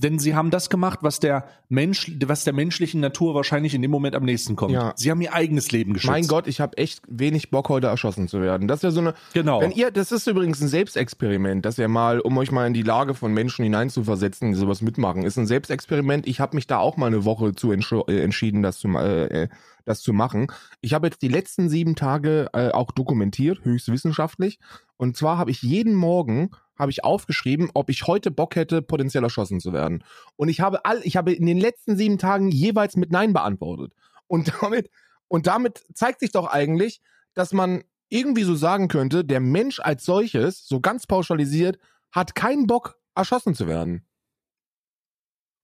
[0.01, 3.91] Denn sie haben das gemacht, was der Mensch, was der menschlichen Natur wahrscheinlich in dem
[3.91, 4.73] Moment am nächsten kommt.
[4.73, 4.93] Ja.
[4.97, 6.11] Sie haben ihr eigenes Leben geschützt.
[6.11, 8.69] Mein Gott, ich habe echt wenig Bock, heute erschossen zu werden.
[8.69, 9.15] Das ist ja so eine.
[9.35, 9.61] Genau.
[9.61, 12.83] Wenn ihr, das ist übrigens ein Selbstexperiment, dass ihr mal, um euch mal in die
[12.83, 16.27] Lage von Menschen hineinzuversetzen, die sowas mitmachen, ist ein Selbstexperiment.
[16.27, 19.49] Ich habe mich da auch mal eine Woche zu äh, entschieden, das zu, äh, äh,
[19.89, 20.47] das zu machen.
[20.81, 24.59] Ich habe jetzt die letzten sieben Tage äh, auch dokumentiert, höchst wissenschaftlich.
[24.97, 29.25] Und zwar habe ich jeden Morgen habe ich aufgeschrieben, ob ich heute Bock hätte, potenziell
[29.25, 30.05] erschossen zu werden.
[30.37, 33.93] Und ich habe all, ich habe in den letzten sieben Tagen jeweils mit Nein beantwortet.
[34.29, 34.91] Und damit,
[35.27, 37.01] und damit zeigt sich doch eigentlich,
[37.35, 41.79] dass man irgendwie so sagen könnte, der Mensch als solches, so ganz pauschalisiert,
[42.13, 44.07] hat keinen Bock, erschossen zu werden.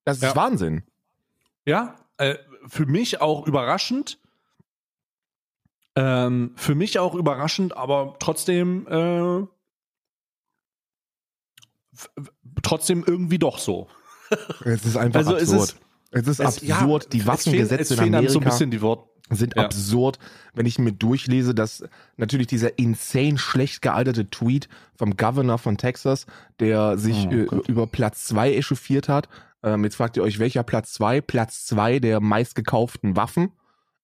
[0.04, 0.36] Das ist ja.
[0.36, 0.82] Wahnsinn.
[1.64, 2.34] Ja, äh,
[2.66, 4.18] für mich auch überraschend.
[5.96, 9.46] Ähm, für mich auch überraschend, aber trotzdem äh,
[12.62, 13.88] trotzdem irgendwie doch so.
[14.64, 15.76] Es ist einfach also absurd.
[16.10, 17.04] Es ist, es ist es, absurd.
[17.04, 19.64] Ja, die Waffengesetze in Amerika so ein bisschen die Wort sind ja.
[19.64, 20.18] absurd,
[20.52, 21.84] wenn ich mir durchlese, dass
[22.16, 26.26] natürlich dieser insane schlecht gealterte Tweet vom Governor von Texas,
[26.60, 29.28] der sich oh, über Platz 2 echauffiert hat.
[29.64, 31.22] Ähm, jetzt fragt ihr euch, welcher Platz 2?
[31.22, 33.52] Platz 2 der meistgekauften Waffen.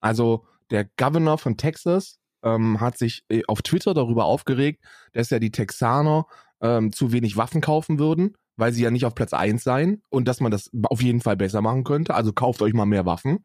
[0.00, 5.38] Also der Governor von Texas ähm, hat sich äh, auf Twitter darüber aufgeregt, dass ja
[5.38, 6.26] die Texaner
[6.62, 10.26] ähm, zu wenig Waffen kaufen würden, weil sie ja nicht auf Platz 1 seien und
[10.26, 12.14] dass man das auf jeden Fall besser machen könnte.
[12.14, 13.44] Also kauft euch mal mehr Waffen.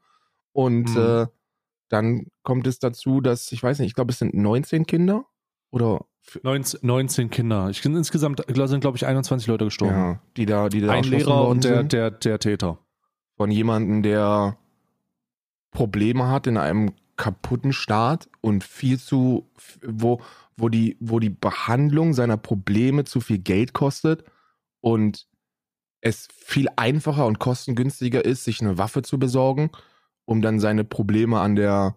[0.53, 1.01] Und mhm.
[1.01, 1.27] äh,
[1.89, 5.25] dann kommt es dazu, dass, ich weiß nicht, ich glaube, es sind 19 Kinder
[5.69, 6.05] oder
[6.43, 7.69] 19, 19 Kinder.
[7.69, 9.95] Ich, insgesamt sind, glaube ich, 21 Leute gestorben.
[9.95, 12.79] Ja, die da, die da Ein Lehrer und der, der, der Täter.
[13.37, 14.57] Von jemandem, der
[15.71, 19.49] Probleme hat in einem kaputten Staat und viel zu,
[19.85, 20.21] wo,
[20.57, 24.23] wo die, wo die Behandlung seiner Probleme zu viel Geld kostet
[24.81, 25.27] und
[26.01, 29.71] es viel einfacher und kostengünstiger ist, sich eine Waffe zu besorgen,
[30.25, 31.95] um dann seine Probleme an der,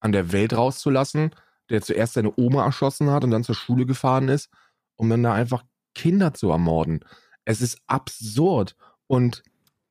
[0.00, 1.30] an der Welt rauszulassen,
[1.70, 4.50] der zuerst seine Oma erschossen hat und dann zur Schule gefahren ist,
[4.96, 7.04] um dann da einfach Kinder zu ermorden.
[7.44, 8.76] Es ist absurd.
[9.06, 9.42] Und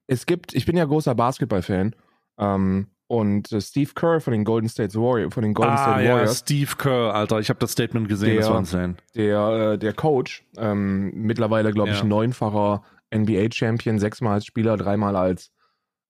[0.07, 1.95] es gibt, ich bin ja großer Basketball-Fan,
[2.37, 6.07] ähm, und äh, Steve Kerr von den Golden State Warriors, von den Golden ah, State
[6.07, 6.29] Warriors.
[6.29, 8.95] Ja, Steve Kerr, Alter, ich habe das Statement gesehen, der, das war insane.
[9.15, 12.05] Der, äh, der Coach, ähm, mittlerweile, glaube ich, ja.
[12.05, 15.51] neunfacher NBA-Champion, sechsmal als Spieler, dreimal als,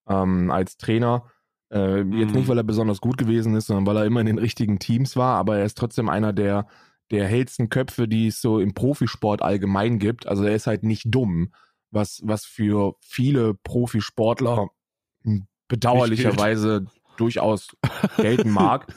[0.10, 1.24] ähm, als Trainer.
[1.72, 2.14] Äh, mhm.
[2.14, 4.80] Jetzt nicht, weil er besonders gut gewesen ist, sondern weil er immer in den richtigen
[4.80, 6.68] Teams war, aber er ist trotzdem einer der,
[7.12, 10.28] der hellsten Köpfe, die es so im Profisport allgemein gibt.
[10.28, 11.54] Also er ist halt nicht dumm,
[11.92, 14.70] was, was für viele Profisportler
[15.68, 16.86] bedauerlicherweise
[17.18, 17.76] durchaus
[18.18, 18.88] gelten mag.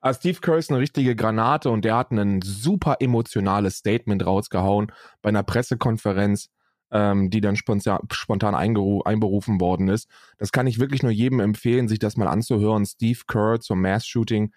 [0.00, 4.92] Aber Steve Kerr ist eine richtige Granate und der hat ein super emotionales Statement rausgehauen
[5.22, 6.50] bei einer Pressekonferenz,
[6.90, 10.08] ähm, die dann spontan, einberufen worden ist.
[10.38, 12.86] Das kann ich wirklich nur jedem empfehlen, sich das mal anzuhören.
[12.86, 14.52] Steve Kerr zum Mass-Shooting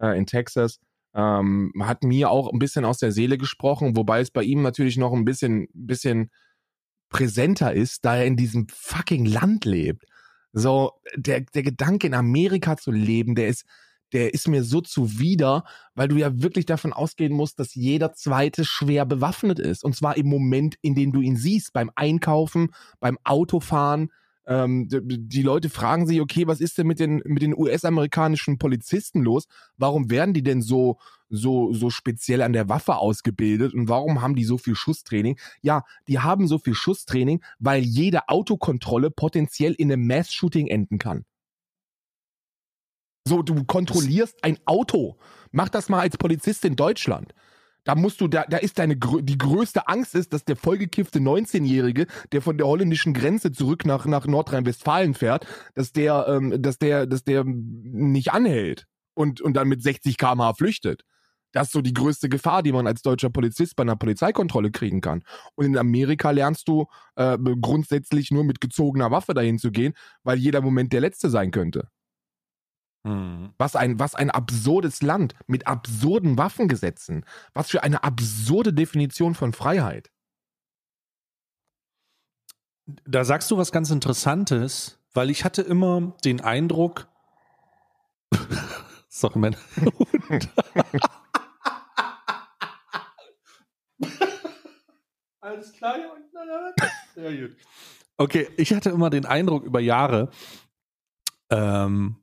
[0.00, 0.78] äh, in Texas.
[1.14, 4.96] Ähm, hat mir auch ein bisschen aus der Seele gesprochen, wobei es bei ihm natürlich
[4.96, 6.30] noch ein bisschen, bisschen
[7.10, 10.04] präsenter ist, da er in diesem fucking Land lebt.
[10.52, 13.64] So, der, der Gedanke in Amerika zu leben, der ist,
[14.12, 18.64] der ist mir so zuwider, weil du ja wirklich davon ausgehen musst, dass jeder zweite
[18.64, 19.84] schwer bewaffnet ist.
[19.84, 22.70] Und zwar im Moment, in dem du ihn siehst, beim Einkaufen,
[23.00, 24.10] beim Autofahren,
[24.46, 29.22] ähm, die Leute fragen sich, okay, was ist denn mit den, mit den US-amerikanischen Polizisten
[29.22, 29.46] los?
[29.76, 30.98] Warum werden die denn so,
[31.28, 35.38] so, so speziell an der Waffe ausgebildet und warum haben die so viel Schusstraining?
[35.60, 41.24] Ja, die haben so viel Schusstraining, weil jede Autokontrolle potenziell in einem Mass-Shooting enden kann.
[43.26, 45.16] So, du kontrollierst ein Auto.
[45.52, 47.34] Mach das mal als Polizist in Deutschland.
[47.84, 52.06] Da musst du, da, da ist deine, die größte Angst ist, dass der vollgekiffte 19-Jährige,
[52.30, 57.06] der von der holländischen Grenze zurück nach, nach Nordrhein-Westfalen fährt, dass der, ähm, dass der,
[57.06, 61.02] dass der nicht anhält und, und dann mit 60 km/h flüchtet.
[61.52, 65.00] Das ist so die größte Gefahr, die man als deutscher Polizist bei einer Polizeikontrolle kriegen
[65.00, 65.22] kann.
[65.54, 70.38] Und in Amerika lernst du äh, grundsätzlich nur mit gezogener Waffe dahin zu gehen, weil
[70.38, 71.88] jeder Moment der letzte sein könnte.
[73.04, 73.52] Mhm.
[73.58, 77.24] Was ein, was ein absurdes Land mit absurden Waffengesetzen.
[77.54, 80.10] Was für eine absurde Definition von Freiheit.
[83.04, 87.08] Da sagst du was ganz Interessantes, weil ich hatte immer den Eindruck,
[89.08, 90.48] sorry, mein Hund.
[95.40, 96.30] Alles klar, hier unten.
[97.14, 97.56] sehr gut.
[98.16, 100.30] Okay, ich hatte immer den Eindruck über Jahre,
[101.50, 102.21] ähm,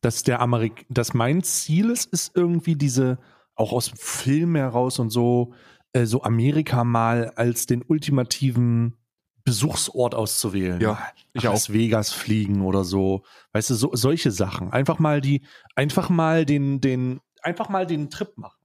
[0.00, 3.18] dass der Amerik dass mein Ziel ist, ist irgendwie diese,
[3.54, 5.52] auch aus dem Film heraus und so,
[5.92, 8.96] äh, so Amerika mal als den ultimativen
[9.44, 10.80] Besuchsort auszuwählen.
[10.80, 10.98] Ja,
[11.32, 11.74] ich Las auch.
[11.74, 13.24] Vegas fliegen oder so.
[13.52, 14.72] Weißt du, so, solche Sachen.
[14.72, 15.42] Einfach mal die,
[15.74, 18.58] einfach mal den, den, einfach mal den Trip machen.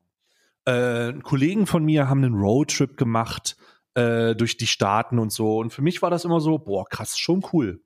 [0.65, 3.55] Äh, Kollegen von mir haben einen Roadtrip gemacht
[3.93, 5.57] äh, durch die Staaten und so.
[5.57, 7.81] Und für mich war das immer so, boah, krass, schon cool.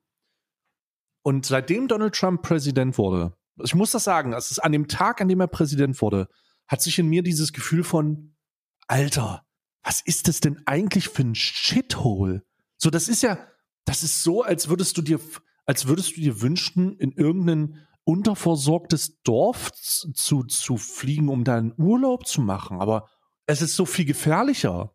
[1.22, 5.20] Und seitdem Donald Trump Präsident wurde, ich muss das sagen, es ist an dem Tag,
[5.20, 6.28] an dem er Präsident wurde,
[6.66, 8.34] hat sich in mir dieses Gefühl von,
[8.86, 9.44] Alter,
[9.82, 12.42] was ist das denn eigentlich für ein Shithole?
[12.76, 13.38] So, das ist ja,
[13.84, 15.20] das ist so, als würdest du dir,
[15.66, 22.26] als würdest du dir wünschen, in irgendein unterversorgtes Dorf zu, zu fliegen, um deinen Urlaub
[22.26, 22.80] zu machen.
[22.80, 23.08] Aber
[23.46, 24.94] es ist so viel gefährlicher.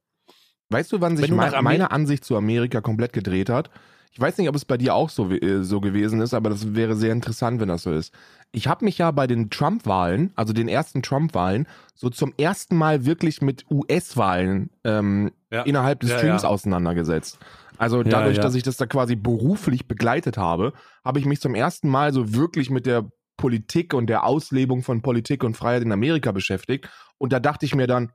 [0.70, 3.70] Weißt du, wann sich du meine Ansicht zu Amerika komplett gedreht hat?
[4.16, 6.74] Ich weiß nicht, ob es bei dir auch so, äh, so gewesen ist, aber das
[6.74, 8.14] wäre sehr interessant, wenn das so ist.
[8.54, 13.06] Ich habe mich ja bei den Trump-Wahlen, also den ersten Trump-Wahlen, so zum ersten Mal
[13.06, 15.64] wirklich mit US-Wahlen ähm, ja.
[15.64, 16.50] innerhalb des ja, Streams ja.
[16.50, 17.40] auseinandergesetzt.
[17.78, 20.72] Also dadurch, dass ich das da quasi beruflich begleitet habe,
[21.04, 25.02] habe ich mich zum ersten Mal so wirklich mit der Politik und der Auslebung von
[25.02, 26.88] Politik und Freiheit in Amerika beschäftigt.
[27.18, 28.14] Und da dachte ich mir dann,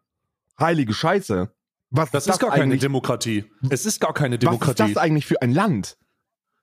[0.58, 1.50] heilige Scheiße,
[1.90, 3.44] was das ist, das gar keine Demokratie.
[3.68, 4.79] Es ist gar keine Demokratie.
[4.79, 5.96] Was ist das eigentlich für ein Land?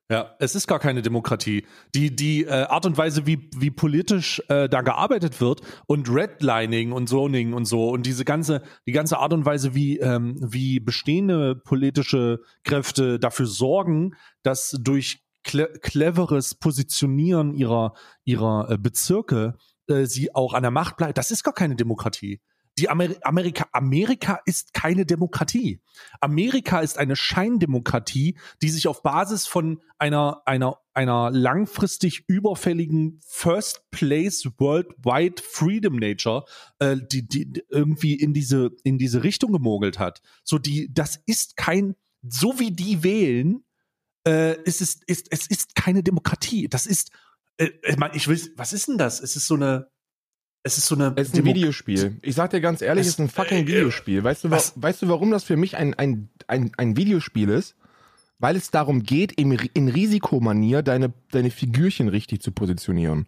[0.10, 1.66] Ja, es ist gar keine Demokratie.
[1.94, 6.94] Die, die äh, Art und Weise, wie, wie politisch äh, da gearbeitet wird und Redlining
[6.94, 10.80] und Zoning und so und diese ganze, die ganze Art und Weise, wie, ähm, wie
[10.80, 20.06] bestehende politische Kräfte dafür sorgen, dass durch cle cleveres Positionieren ihrer, ihrer äh, Bezirke äh,
[20.06, 22.40] sie auch an der Macht bleibt, das ist gar keine Demokratie.
[22.78, 25.82] Die Amer Amerika, Amerika ist keine Demokratie.
[26.22, 33.90] Amerika ist eine Scheindemokratie, die sich auf Basis von einer, einer, einer langfristig überfälligen First
[33.90, 36.46] Place Worldwide Freedom Nature,
[36.78, 40.22] äh, die, die irgendwie in diese, in diese Richtung gemogelt hat.
[40.44, 43.64] So die, das ist kein, so wie die wählen,
[44.24, 46.68] äh, es, ist, es ist keine Demokratie.
[46.68, 47.12] Das ist,
[47.58, 47.70] äh,
[48.14, 49.20] ich will, was ist denn das?
[49.20, 49.90] Es ist so eine,
[50.68, 51.14] es ist so eine.
[51.16, 52.18] Es ist ein Demo Videospiel.
[52.22, 54.24] Ich sag dir ganz ehrlich, es ist ein fucking äh, Videospiel.
[54.24, 54.74] Weißt du, was?
[54.76, 57.76] weißt du, warum das für mich ein, ein, ein, ein Videospiel ist?
[58.40, 63.26] Weil es darum geht, im, in Risikomanier deine, deine Figürchen richtig zu positionieren.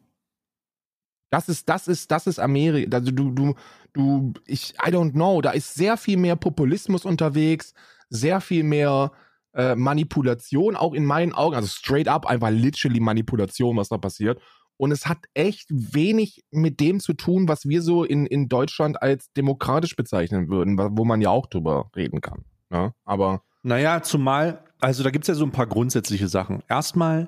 [1.31, 2.97] Das ist, das ist, das ist Amerika.
[2.97, 3.55] Also du, du,
[3.93, 5.41] du, ich, I don't know.
[5.41, 7.73] Da ist sehr viel mehr Populismus unterwegs,
[8.09, 9.11] sehr viel mehr
[9.53, 11.55] äh, Manipulation, auch in meinen Augen.
[11.55, 14.39] Also straight up einfach literally Manipulation, was da passiert.
[14.79, 19.01] Und es hat echt wenig mit dem zu tun, was wir so in, in Deutschland
[19.01, 22.45] als demokratisch bezeichnen würden, wo man ja auch drüber reden kann.
[22.69, 22.93] Ne?
[23.03, 23.43] aber.
[23.61, 26.63] Naja, zumal, also da gibt es ja so ein paar grundsätzliche Sachen.
[26.69, 27.27] Erstmal,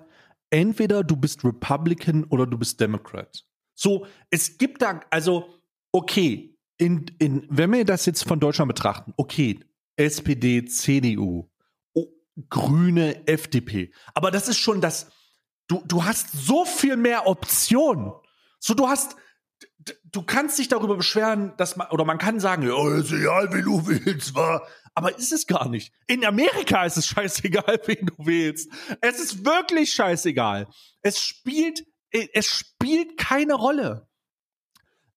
[0.50, 3.44] entweder du bist Republican oder du bist Democrat.
[3.76, 5.50] So, es gibt da, also,
[5.92, 9.60] okay, in, in, wenn wir das jetzt von Deutschland betrachten, okay,
[9.98, 11.50] SPD, CDU,
[11.94, 12.08] oh,
[12.50, 13.92] Grüne, FDP.
[14.14, 15.12] Aber das ist schon das,
[15.72, 18.12] du, du hast so viel mehr Optionen.
[18.60, 19.16] So, du hast,
[20.04, 23.62] du kannst dich darüber beschweren, dass man, oder man kann sagen, ja, ist egal, wie
[23.62, 24.68] du willst, war.
[24.94, 25.94] Aber ist es gar nicht.
[26.08, 28.70] In Amerika ist es scheißegal, wen du wählst.
[29.00, 30.68] Es ist wirklich scheißegal.
[31.02, 34.10] Es spielt, es spielt keine Rolle.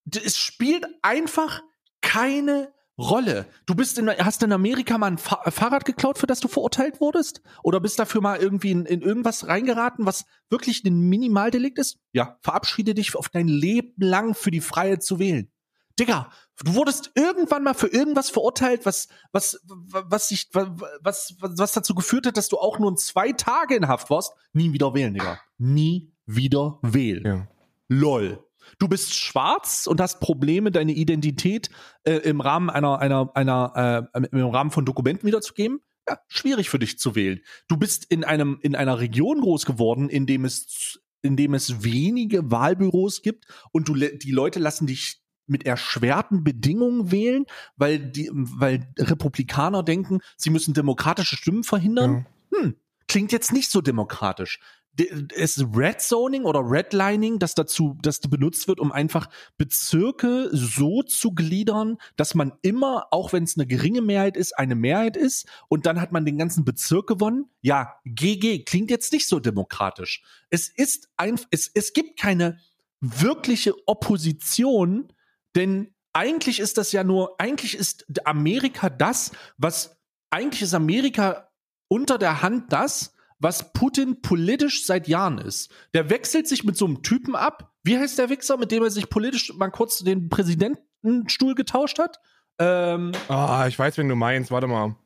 [0.08, 1.62] Es spielt einfach
[2.00, 3.46] keine Rolle.
[3.66, 7.00] Du bist in, hast in Amerika mal ein Fa Fahrrad geklaut, für das du verurteilt
[7.00, 7.42] wurdest?
[7.62, 11.98] Oder bist dafür mal irgendwie in, in irgendwas reingeraten, was wirklich ein Minimaldelikt ist?
[12.12, 15.50] Ja, verabschiede dich auf dein Leben lang für die Freiheit zu wählen.
[15.98, 16.30] Digga,
[16.64, 20.66] du wurdest irgendwann mal für irgendwas verurteilt, was, was, was sich, was,
[21.00, 24.34] was, was dazu geführt hat, dass du auch nur zwei Tage in Haft warst.
[24.52, 25.40] Nie wieder wählen, Digga.
[25.58, 27.24] Nie wieder wählen.
[27.24, 27.48] Ja.
[27.88, 28.44] LOL.
[28.78, 31.70] Du bist schwarz und hast Probleme, deine Identität
[32.04, 35.80] äh, im Rahmen einer, einer, einer, äh, im Rahmen von Dokumenten wiederzugeben.
[36.08, 37.40] Ja, schwierig für dich zu wählen.
[37.68, 41.82] Du bist in einem, in einer Region groß geworden, in dem es, in dem es
[41.82, 47.44] wenige Wahlbüros gibt und du, die Leute lassen dich mit erschwerten Bedingungen wählen,
[47.76, 52.26] weil die, weil Republikaner denken, sie müssen demokratische Stimmen verhindern.
[52.52, 52.58] Ja.
[52.58, 52.76] Hm,
[53.08, 54.60] klingt jetzt nicht so demokratisch
[54.96, 61.32] ist Red Zoning oder Redlining, das dazu, das benutzt wird, um einfach Bezirke so zu
[61.32, 65.86] gliedern, dass man immer, auch wenn es eine geringe Mehrheit ist, eine Mehrheit ist und
[65.86, 67.46] dann hat man den ganzen Bezirk gewonnen.
[67.60, 70.22] Ja, GG klingt jetzt nicht so demokratisch.
[70.50, 72.58] Es ist ein, es, es gibt keine
[73.00, 75.12] wirkliche Opposition,
[75.56, 79.96] denn eigentlich ist das ja nur, eigentlich ist Amerika das, was
[80.30, 81.48] eigentlich ist Amerika
[81.88, 83.13] unter der Hand das,
[83.44, 85.70] was Putin politisch seit Jahren ist.
[85.94, 87.70] Der wechselt sich mit so einem Typen ab.
[87.84, 92.18] Wie heißt der Wichser, mit dem er sich politisch mal kurz den Präsidentenstuhl getauscht hat?
[92.58, 94.50] Ähm, Ah, ich weiß, wen du meinst.
[94.50, 94.96] Warte mal.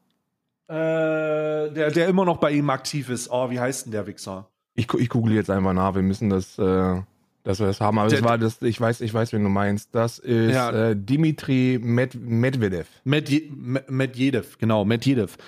[0.68, 3.31] äh, der, der immer noch bei ihm aktiv ist.
[3.31, 4.48] Oh, wie heißt denn der Wichser?
[4.74, 5.94] Ich, ich google jetzt einfach nach.
[5.94, 7.03] Wir müssen das, äh,
[7.48, 7.98] dass wir das haben.
[7.98, 9.94] Aber das war das, ich weiß, ich weiß, wen du meinst.
[9.94, 10.90] Das ist Ja.
[10.90, 12.87] äh, Dimitri Med Medvedev.
[13.06, 13.48] Medje-
[13.90, 15.38] Medvedev, genau, Medvedev.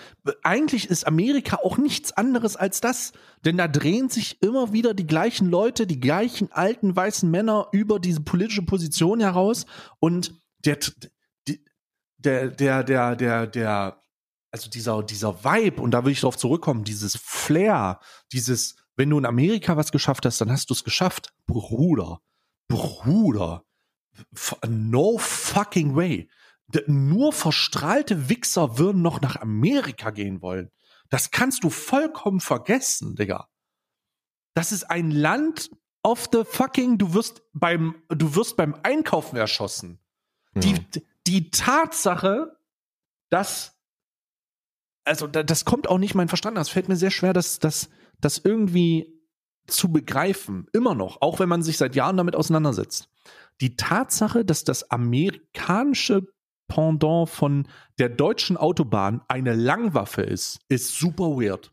[0.43, 3.13] Eigentlich ist Amerika auch nichts anderes als das,
[3.45, 8.01] denn da drehen sich immer wieder die gleichen Leute, die gleichen alten weißen Männer über
[8.01, 9.67] diese politische Position heraus
[9.99, 10.33] und
[10.65, 10.79] der,
[12.17, 14.03] der, der, der, der, der,
[14.51, 18.01] also dieser, dieser Vibe, und da will ich drauf zurückkommen, dieses Flair,
[18.33, 21.33] dieses, wenn du in Amerika was geschafft hast, dann hast du es geschafft.
[21.47, 22.21] Bruder,
[22.69, 23.65] Bruder,
[24.69, 26.29] no fucking way.
[26.87, 30.71] Nur verstrahlte Wichser würden noch nach Amerika gehen wollen.
[31.09, 33.49] Das kannst du vollkommen vergessen, Digga.
[34.53, 35.71] Das ist ein Land
[36.03, 39.99] of the fucking, du wirst beim, du wirst beim Einkaufen erschossen.
[40.55, 40.75] Die,
[41.27, 42.55] die Tatsache,
[43.31, 43.81] dass,
[45.05, 46.59] also da, das kommt auch nicht mein Verstand.
[46.59, 47.89] Das fällt mir sehr schwer, das, das,
[48.21, 49.21] das irgendwie
[49.67, 50.67] zu begreifen.
[50.73, 53.09] Immer noch, auch wenn man sich seit Jahren damit auseinandersetzt.
[53.61, 56.23] Die Tatsache, dass das amerikanische
[56.69, 57.67] Pendant von
[57.99, 61.73] der deutschen Autobahn eine Langwaffe ist, ist super weird.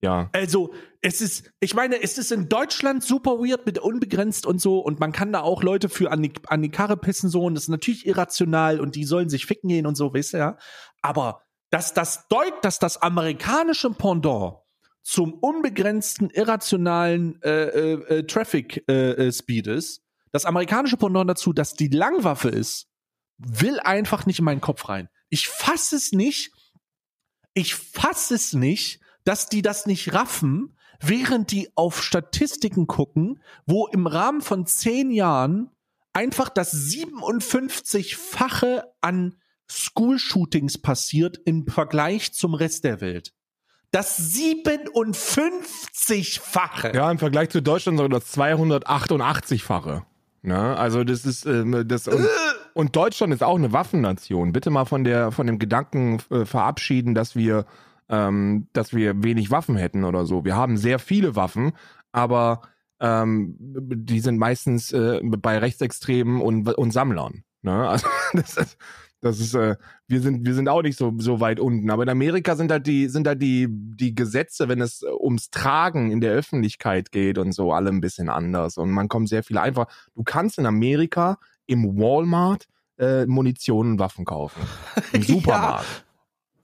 [0.00, 0.30] Ja.
[0.32, 4.78] Also, es ist, ich meine, es ist in Deutschland super weird mit unbegrenzt und so
[4.78, 7.54] und man kann da auch Leute für an die, an die Karre pissen so und
[7.54, 10.58] das ist natürlich irrational und die sollen sich ficken gehen und so, weißt du ja.
[11.02, 14.56] Aber dass das Deut, dass das amerikanische Pendant
[15.08, 21.54] zum unbegrenzten irrationalen äh, äh, äh, Traffic äh, äh, Speed ist, das amerikanische Pendant dazu,
[21.54, 22.88] dass die Langwaffe ist,
[23.38, 25.08] will einfach nicht in meinen Kopf rein.
[25.30, 26.52] Ich fasse es nicht.
[27.54, 33.86] Ich fasse es nicht, dass die das nicht raffen, während die auf Statistiken gucken, wo
[33.86, 35.70] im Rahmen von zehn Jahren
[36.12, 39.40] einfach das 57-fache an
[39.70, 43.32] School-Shootings passiert im Vergleich zum Rest der Welt.
[43.90, 46.94] Das 57-fache.
[46.94, 50.02] Ja, im Vergleich zu Deutschland sogar das 288-fache.
[50.42, 50.76] Ne?
[50.76, 52.28] Also das ist ähm, das und,
[52.74, 54.52] und Deutschland ist auch eine Waffennation.
[54.52, 57.64] Bitte mal von der von dem Gedanken äh, verabschieden, dass wir
[58.08, 60.44] ähm, dass wir wenig Waffen hätten oder so.
[60.44, 61.72] Wir haben sehr viele Waffen,
[62.12, 62.62] aber
[63.00, 67.44] ähm, die sind meistens äh, bei Rechtsextremen und, und Sammlern.
[67.62, 67.88] Ne?
[67.88, 68.78] Also das ist,
[69.20, 69.76] das ist äh,
[70.06, 72.86] wir sind wir sind auch nicht so so weit unten, aber in Amerika sind halt
[72.86, 77.38] die sind halt die die Gesetze, wenn es äh, ums Tragen in der Öffentlichkeit geht
[77.38, 79.86] und so alle ein bisschen anders und man kommt sehr viel einfach.
[80.14, 82.66] Du kannst in Amerika im Walmart
[82.98, 84.60] äh, Munition und Waffen kaufen.
[85.12, 85.82] Im Ja.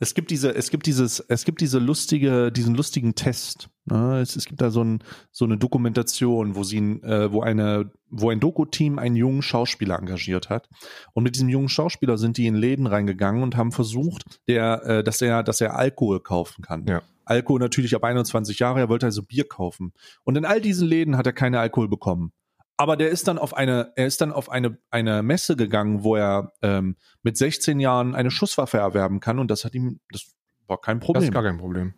[0.00, 3.68] Es gibt diese, es gibt dieses, es gibt diese lustige, diesen lustigen Test.
[3.86, 4.20] Ne?
[4.20, 7.90] Es, es gibt da so, ein, so eine Dokumentation, wo sie, ein, äh, wo eine,
[8.10, 10.68] wo ein Doku-Team einen jungen Schauspieler engagiert hat.
[11.12, 15.04] Und mit diesem jungen Schauspieler sind die in Läden reingegangen und haben versucht, der, äh,
[15.04, 16.86] dass er, dass er Alkohol kaufen kann.
[16.86, 17.02] Ja.
[17.24, 18.80] Alkohol natürlich ab 21 Jahre.
[18.80, 19.92] Er wollte also Bier kaufen.
[20.24, 22.32] Und in all diesen Läden hat er keine Alkohol bekommen.
[22.76, 26.16] Aber der ist dann auf eine, er ist dann auf eine, eine Messe gegangen, wo
[26.16, 30.34] er ähm, mit 16 Jahren eine Schusswaffe erwerben kann und das hat ihm, das
[30.66, 31.22] war kein Das Problem.
[31.24, 31.94] ist gar kein Problem.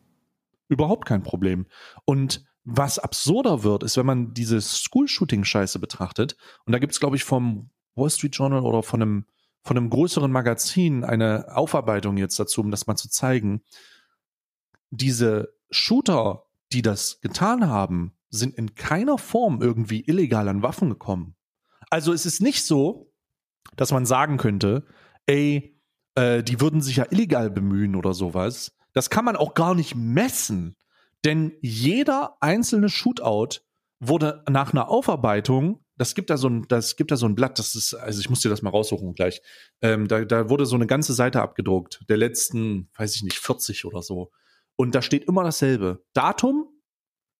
[0.68, 1.66] Überhaupt kein Problem.
[2.04, 7.16] Und was absurder wird, ist, wenn man diese School-Shooting-Scheiße betrachtet, und da gibt es, glaube
[7.16, 9.26] ich, vom Wall Street Journal oder von einem,
[9.62, 13.62] von einem größeren Magazin eine Aufarbeitung jetzt dazu, um das mal zu zeigen.
[14.90, 21.34] Diese Shooter, die das getan haben, sind in keiner Form irgendwie illegal an Waffen gekommen.
[21.90, 23.12] Also es ist nicht so,
[23.76, 24.86] dass man sagen könnte,
[25.26, 25.80] ey,
[26.14, 28.76] äh, die würden sich ja illegal bemühen oder sowas.
[28.92, 30.76] Das kann man auch gar nicht messen.
[31.24, 33.60] Denn jeder einzelne Shootout
[33.98, 37.58] wurde nach einer Aufarbeitung, das gibt da so ein, das gibt da so ein Blatt,
[37.58, 39.40] das ist, also ich muss dir das mal raussuchen gleich.
[39.80, 43.84] Ähm, da, da wurde so eine ganze Seite abgedruckt, der letzten, weiß ich nicht, 40
[43.86, 44.30] oder so.
[44.76, 46.04] Und da steht immer dasselbe.
[46.12, 46.68] Datum,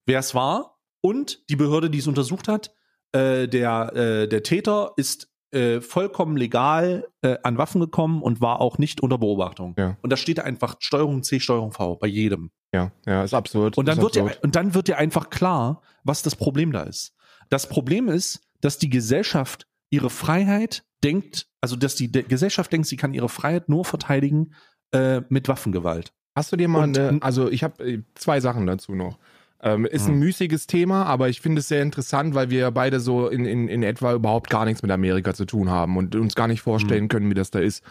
[0.06, 0.75] wer es war
[1.06, 2.72] und die Behörde, die es untersucht hat.
[3.12, 8.60] Äh, der, äh, der Täter ist äh, vollkommen legal äh, an Waffen gekommen und war
[8.60, 9.76] auch nicht unter Beobachtung.
[9.78, 9.96] Ja.
[10.02, 12.50] Und da steht einfach Steuerung C, Steuerung V bei jedem.
[12.74, 13.78] Ja, ja, ist absurd.
[13.78, 14.42] Und dann, wird dir, absurd.
[14.42, 17.14] und dann wird dir einfach klar, was das Problem da ist.
[17.50, 22.88] Das Problem ist, dass die Gesellschaft ihre Freiheit denkt, also dass die De Gesellschaft denkt,
[22.88, 24.54] sie kann ihre Freiheit nur verteidigen
[24.90, 26.12] äh, mit Waffengewalt.
[26.34, 29.18] Hast du dir mal Und- eine, also ich habe äh, zwei Sachen dazu noch.
[29.62, 30.18] Ähm, ist ein Hm.
[30.20, 33.68] müßiges Thema, aber ich finde es sehr interessant, weil wir ja beide so in, in,
[33.68, 37.04] in etwa überhaupt gar nichts mit Amerika zu tun haben und uns gar nicht vorstellen
[37.04, 37.08] Hm.
[37.08, 37.82] können, wie das da ist.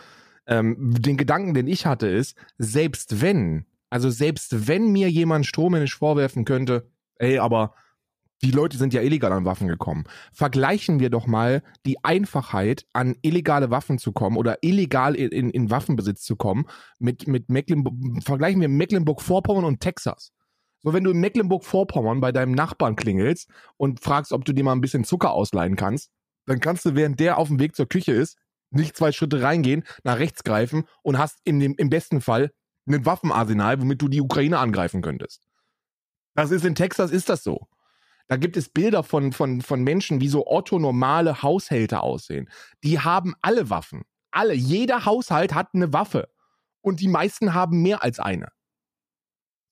[0.48, 5.98] Ähm, den Gedanken, den ich hatte, ist, selbst wenn, also selbst wenn mir jemand strohmännisch
[5.98, 6.88] vorwerfen könnte,
[7.18, 7.74] ey, aber
[8.44, 10.04] die Leute sind ja illegal an Waffen gekommen.
[10.34, 15.50] Vergleichen wir doch mal die Einfachheit, an illegale Waffen zu kommen oder illegal in, in,
[15.50, 16.66] in Waffenbesitz zu kommen,
[17.00, 20.32] mit, mit Mecklenburg, vergleichen wir Mecklenburg-Vorpommern und Texas.
[20.86, 24.74] So, wenn du in Mecklenburg-Vorpommern bei deinem Nachbarn klingelst und fragst, ob du dir mal
[24.74, 26.12] ein bisschen Zucker ausleihen kannst,
[26.46, 28.38] dann kannst du, während der auf dem Weg zur Küche ist,
[28.70, 32.52] nicht zwei Schritte reingehen, nach rechts greifen und hast im, im besten Fall
[32.88, 35.48] ein Waffenarsenal, womit du die Ukraine angreifen könntest.
[36.36, 37.68] Das ist in Texas, ist das so.
[38.28, 42.48] Da gibt es Bilder von, von, von Menschen, wie so orthonormale Haushälter aussehen.
[42.84, 44.04] Die haben alle Waffen.
[44.30, 44.54] Alle.
[44.54, 46.28] Jeder Haushalt hat eine Waffe.
[46.82, 48.50] Und die meisten haben mehr als eine.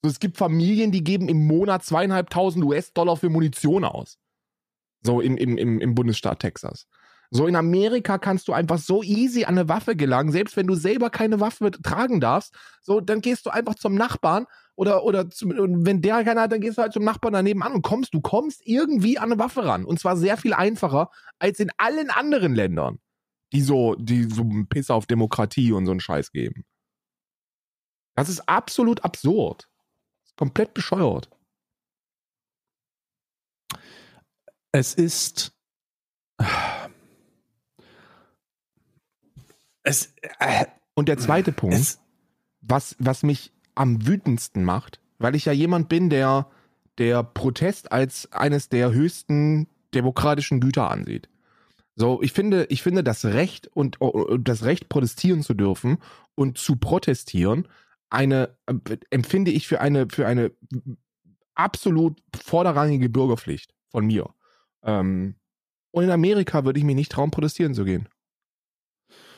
[0.05, 4.17] Es gibt Familien, die geben im Monat zweieinhalbtausend US-Dollar für Munition aus.
[5.01, 6.87] So im, im, im, im Bundesstaat Texas.
[7.31, 10.75] So in Amerika kannst du einfach so easy an eine Waffe gelangen, selbst wenn du
[10.75, 12.53] selber keine Waffe tragen darfst.
[12.81, 14.45] So, dann gehst du einfach zum Nachbarn
[14.75, 15.51] oder, oder zum,
[15.83, 18.21] wenn der keine hat, dann gehst du halt zum Nachbarn daneben an und kommst, du
[18.21, 19.83] kommst irgendwie an eine Waffe ran.
[19.83, 22.99] Und zwar sehr viel einfacher als in allen anderen Ländern,
[23.51, 26.65] die so, die so einen Piss auf Demokratie und so einen Scheiß geben.
[28.15, 29.67] Das ist absolut absurd.
[30.35, 31.29] Komplett bescheuert.
[34.71, 35.53] Es ist.
[39.83, 40.65] Es, äh,
[40.95, 41.99] und der zweite Punkt,
[42.61, 46.49] was, was mich am wütendsten macht, weil ich ja jemand bin, der,
[46.97, 51.29] der Protest als eines der höchsten demokratischen Güter ansieht.
[51.95, 55.97] So, ich finde, ich finde das Recht und, und das Recht protestieren zu dürfen
[56.33, 57.67] und zu protestieren
[58.13, 60.51] eine äh, empfinde ich für eine für eine
[61.55, 64.29] absolut vorderrangige Bürgerpflicht von mir.
[64.83, 65.35] Ähm,
[65.91, 68.07] und in Amerika würde ich mich nicht trauen, protestieren zu gehen.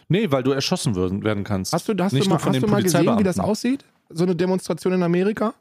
[0.07, 1.73] Nee, weil du erschossen werden, werden kannst.
[1.73, 3.85] Hast du, hast nicht du mal, hast du mal gesehen, wie das aussieht?
[4.09, 5.55] So eine Demonstration in Amerika?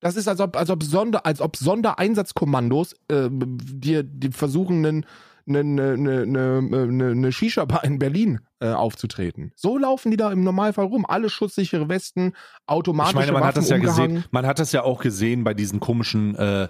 [0.00, 5.06] Das ist, als ob, als ob, Sonder, als ob Sondereinsatzkommandos äh, dir die versuchen, einen,
[5.48, 9.52] eine, eine, eine, eine Shisha-Bar in Berlin äh, aufzutreten.
[9.56, 11.04] So laufen die da im Normalfall rum.
[11.06, 12.34] Alle schutzsichere Westen,
[12.66, 14.24] automatische Ich meine, man Waffen hat das ja gesehen.
[14.30, 16.68] Man hat das ja auch gesehen bei diesen komischen äh,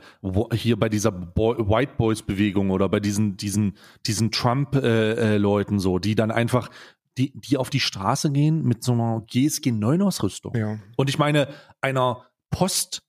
[0.55, 3.76] hier bei dieser Boy, White Boys Bewegung oder bei diesen diesen
[4.07, 6.70] diesen Trump äh, äh, Leuten so, die dann einfach
[7.18, 10.55] die die auf die Straße gehen mit so einer GSG 9 Ausrüstung.
[10.57, 10.78] Ja.
[10.97, 11.49] Und ich meine
[11.80, 13.03] einer Post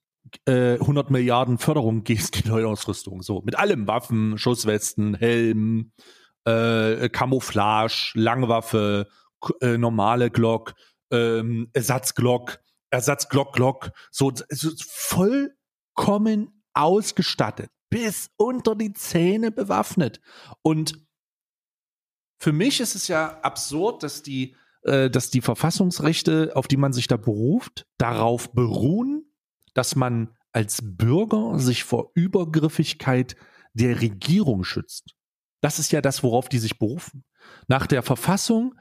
[0.48, 3.22] 100 äh, Milliarden Förderung GSG Neuausrüstung.
[3.22, 5.92] So, mit allem Waffen, Schusswesten, Helm,
[6.46, 9.08] äh, Camouflage, Langwaffe,
[9.62, 10.74] äh, normale Glock,
[11.12, 20.22] ähm, Ersatzglock, Ersatzglock, Glock, so, so vollkommen ausgestattet, bis unter die Zähne bewaffnet.
[20.62, 20.94] Und
[22.40, 26.94] für mich ist es ja absurd, dass die, äh, dass die Verfassungsrechte, auf die man
[26.94, 29.26] sich da beruft, darauf beruhen,
[29.74, 33.36] dass man als Bürger sich vor Übergriffigkeit
[33.74, 35.16] der Regierung schützt.
[35.64, 37.24] Das ist ja das, worauf die sich berufen.
[37.70, 38.76] Nach der Verfassung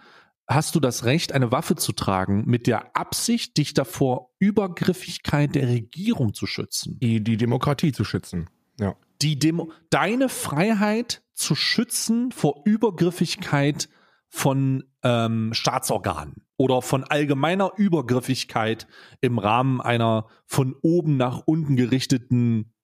[0.48, 5.68] hast du das Recht, eine Waffe zu tragen, mit der Absicht, dich davor Übergriffigkeit der
[5.68, 6.98] Regierung zu schützen.
[7.00, 8.50] Die, die Demokratie zu schützen.
[8.80, 8.96] Ja.
[9.22, 13.88] Die Demo deine Freiheit zu schützen vor Übergriffigkeit
[14.28, 18.88] von ähm, Staatsorganen oder von allgemeiner Übergriffigkeit
[19.20, 22.74] im Rahmen einer von oben nach unten gerichteten,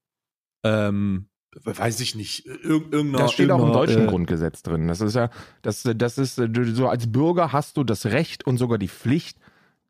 [0.63, 3.19] ähm, weiß ich nicht, irgendeiner.
[3.19, 4.89] Das steht auch im deutschen äh, Grundgesetz drin.
[4.89, 5.31] Das ist ja,
[5.63, 9.39] das, das ist, so als Bürger hast du das Recht und sogar die Pflicht,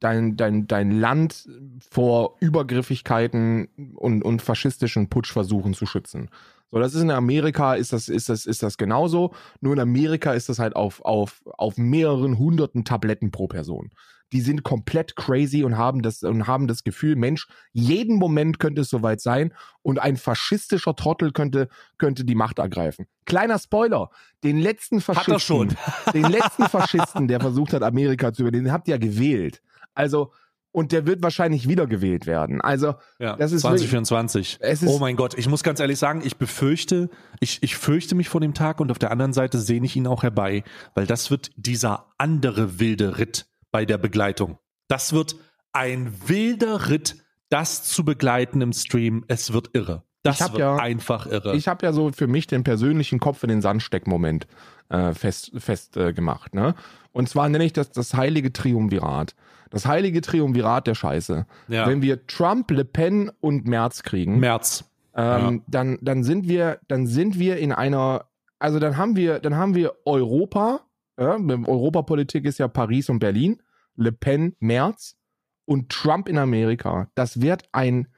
[0.00, 1.48] dein, dein, dein Land
[1.90, 6.30] vor Übergriffigkeiten und, und faschistischen Putschversuchen zu schützen.
[6.70, 9.32] So, das ist in Amerika, ist das, ist das, ist das genauso.
[9.60, 13.90] Nur in Amerika ist das halt auf, auf, auf mehreren hunderten Tabletten pro Person.
[14.32, 18.82] Die sind komplett crazy und haben das, und haben das Gefühl, Mensch, jeden Moment könnte
[18.82, 23.06] es soweit sein und ein faschistischer Trottel könnte, könnte die Macht ergreifen.
[23.24, 24.10] Kleiner Spoiler,
[24.44, 25.76] den letzten Faschisten,
[26.14, 29.62] den letzten Faschisten, der versucht hat, Amerika zu übernehmen, den habt ihr ja gewählt.
[29.94, 30.32] Also,
[30.70, 32.60] und der wird wahrscheinlich wiedergewählt werden.
[32.60, 34.60] Also, ja, das ist 2024.
[34.60, 37.10] Wirklich, oh mein Gott, ich muss ganz ehrlich sagen, ich befürchte,
[37.40, 40.06] ich, ich fürchte mich vor dem Tag und auf der anderen Seite sehne ich ihn
[40.06, 40.62] auch herbei,
[40.94, 44.58] weil das wird dieser andere wilde Ritt bei der Begleitung.
[44.88, 45.36] Das wird
[45.72, 47.16] ein wilder Ritt,
[47.50, 49.24] das zu begleiten im Stream.
[49.28, 50.02] Es wird irre.
[50.22, 51.56] Das wird ja, einfach irre.
[51.56, 54.46] Ich habe ja so für mich den persönlichen Kopf in den Sand steck Moment
[54.88, 56.54] äh, fest, fest äh, gemacht.
[56.54, 56.74] Ne?
[57.12, 59.34] Und zwar nenne ich das das heilige Triumvirat.
[59.70, 61.46] Das heilige Triumvirat der Scheiße.
[61.68, 61.86] Ja.
[61.86, 64.84] Wenn wir Trump, Le Pen und Merz kriegen, Merz.
[65.14, 65.62] Ähm, ja.
[65.66, 68.26] dann, dann sind wir, dann sind wir in einer,
[68.58, 70.80] also dann haben wir, dann haben wir Europa,
[71.18, 73.62] ja, Europapolitik ist ja Paris und Berlin.
[73.96, 75.16] Le Pen März
[75.64, 77.10] und Trump in Amerika.
[77.14, 78.08] Das wird ein,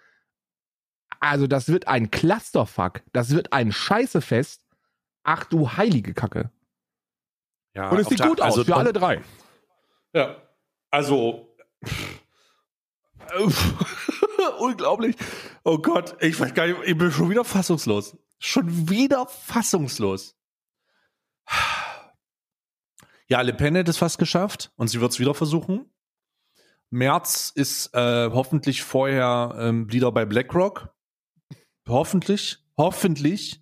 [1.20, 3.02] also das wird ein Clusterfuck.
[3.12, 4.66] Das wird ein Scheißefest.
[5.22, 6.50] Ach du heilige Kacke.
[7.74, 9.22] Ja, Und es sieht gut aus also für Don- alle drei.
[10.12, 10.36] Ja,
[10.90, 11.54] also.
[14.58, 15.16] Unglaublich.
[15.64, 18.16] Oh Gott, ich weiß gar nicht, ich bin schon wieder fassungslos.
[18.38, 20.36] Schon wieder fassungslos.
[23.30, 25.86] Ja, Le Pen hat es fast geschafft und sie wird es wieder versuchen.
[26.90, 30.88] Merz ist äh, hoffentlich vorher ähm, Leader bei BlackRock.
[31.88, 32.58] Hoffentlich.
[32.76, 33.60] Hoffentlich.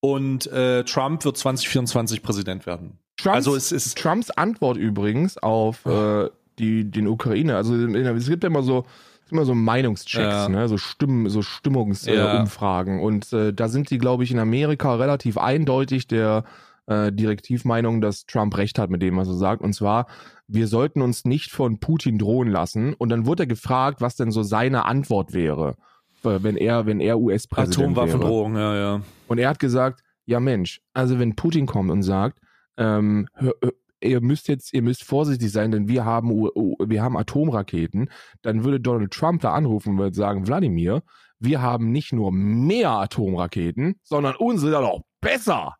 [0.00, 2.98] Und äh, Trump wird 2024 Präsident werden.
[3.16, 7.56] Trumps, Also es ist- Trumps Antwort übrigens auf äh, die, den Ukraine.
[7.56, 8.86] Also es gibt ja immer so
[9.32, 10.48] immer so Meinungschecks, Ja.
[10.48, 10.68] ne?
[10.68, 12.18] so Stimmen, so Stimmungsumfragen.
[12.24, 12.38] Ja.
[12.38, 13.00] Äh, Umfragen.
[13.00, 16.42] und äh, da sind die, glaube ich, in Amerika relativ eindeutig der
[16.86, 19.62] äh, Direktivmeinung, dass Trump recht hat mit dem, was er sagt.
[19.62, 20.06] Und zwar,
[20.48, 22.94] wir sollten uns nicht von Putin drohen lassen.
[22.94, 25.76] Und dann wurde er gefragt, was denn so seine Antwort wäre,
[26.24, 28.06] äh, wenn er, wenn er US-Präsident wäre.
[28.06, 29.00] Atomwaffendrohung, ja, ja.
[29.28, 32.40] Und er hat gesagt, ja Mensch, also wenn Putin kommt und sagt,
[32.76, 33.54] ähm, hör,
[34.02, 38.10] ihr müsst jetzt, ihr müsst vorsichtig sein, denn wir haben, wir haben Atomraketen,
[38.42, 41.02] dann würde Donald Trump da anrufen und würde sagen, Wladimir,
[41.38, 45.74] wir haben nicht nur mehr Atomraketen, sondern unsere dann auch besser.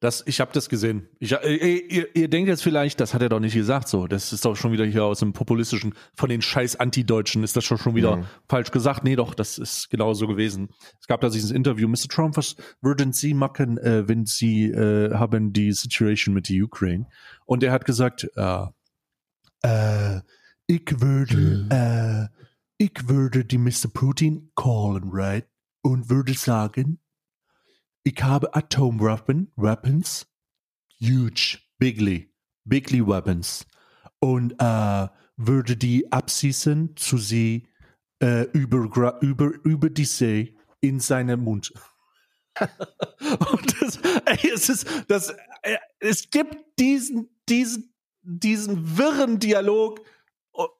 [0.00, 1.08] Das, ich habe das gesehen.
[1.18, 3.88] Ich, äh, ihr, ihr denkt jetzt vielleicht, das hat er doch nicht gesagt.
[3.88, 7.56] So, das ist doch schon wieder hier aus dem populistischen, von den Scheiß Anti-Deutschen ist
[7.56, 8.24] das schon schon wieder Mhm.
[8.48, 9.02] falsch gesagt.
[9.02, 10.68] Nee, doch, das ist genau so gewesen.
[11.00, 11.88] Es gab da dieses Interview.
[11.88, 12.08] Mr.
[12.08, 17.06] Trump, was würden Sie machen, äh, wenn Sie äh, haben die Situation mit der Ukraine?
[17.44, 18.66] Und er hat gesagt, äh,
[19.62, 20.20] äh,
[20.68, 22.38] ich würde, äh,
[22.76, 23.88] ich würde die Mr.
[23.92, 25.48] Putin callen, right?
[25.82, 27.00] Und würde sagen,
[28.08, 30.26] ich habe Atomwaffen, Weapons,
[30.98, 32.32] huge, bigly,
[32.64, 33.66] bigly Weapons.
[34.18, 37.68] Und äh, würde die abschießen zu sie
[38.22, 41.74] äh, über, über, über die See in seinem Mund.
[42.58, 47.92] und das, ey, es ist, das, äh, es gibt diesen, diesen,
[48.22, 50.00] diesen wirren Dialog.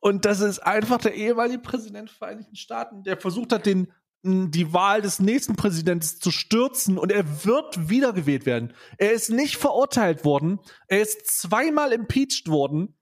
[0.00, 3.92] Und das ist einfach der ehemalige Präsident der Vereinigten Staaten, der versucht hat, den
[4.22, 8.74] die Wahl des nächsten Präsidenten zu stürzen und er wird wiedergewählt werden.
[8.96, 10.58] Er ist nicht verurteilt worden.
[10.88, 12.96] Er ist zweimal impeached worden.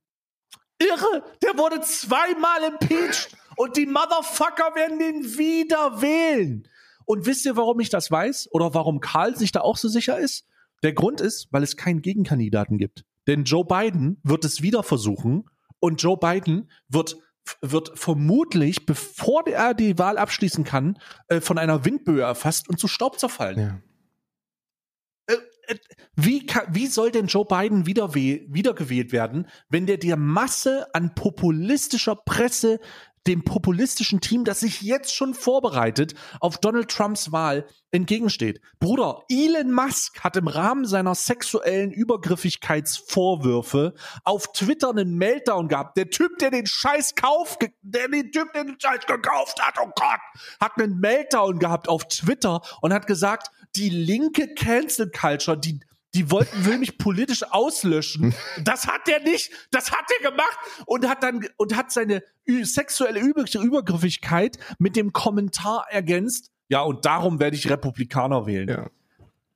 [0.78, 1.24] Irre!
[1.42, 6.68] Der wurde zweimal impeached und die Motherfucker werden den wieder wählen.
[7.06, 8.48] Und wisst ihr, warum ich das weiß?
[8.50, 10.46] Oder warum Karl sich da auch so sicher ist?
[10.82, 13.04] Der Grund ist, weil es keinen Gegenkandidaten gibt.
[13.26, 15.48] Denn Joe Biden wird es wieder versuchen
[15.80, 17.16] und Joe Biden wird
[17.60, 22.88] wird vermutlich, bevor er die Wahl abschließen kann, äh, von einer Windböe erfasst und zu
[22.88, 23.58] Staub zerfallen.
[23.58, 23.80] Ja.
[26.14, 31.14] Wie, kann, wie soll denn Joe Biden wieder wiedergewählt werden, wenn der der Masse an
[31.14, 32.78] populistischer Presse,
[33.26, 38.60] dem populistischen Team, das sich jetzt schon vorbereitet auf Donald Trumps Wahl, entgegensteht?
[38.78, 45.96] Bruder, Elon Musk hat im Rahmen seiner sexuellen Übergriffigkeitsvorwürfe auf Twitter einen Meltdown gehabt.
[45.96, 49.90] Der Typ, der den Scheiß kauft, der den Typ, der den Scheiß gekauft hat, oh
[49.94, 50.20] Gott,
[50.60, 55.80] hat einen Meltdown gehabt auf Twitter und hat gesagt, die linke Cancel Culture, die
[56.16, 58.34] die wollten, will mich politisch auslöschen.
[58.62, 59.50] Das hat der nicht.
[59.70, 62.22] Das hat er gemacht und hat dann und hat seine
[62.62, 66.50] sexuelle Über Übergriffigkeit mit dem Kommentar ergänzt.
[66.68, 68.68] Ja, und darum werde ich Republikaner wählen.
[68.68, 68.90] Ja.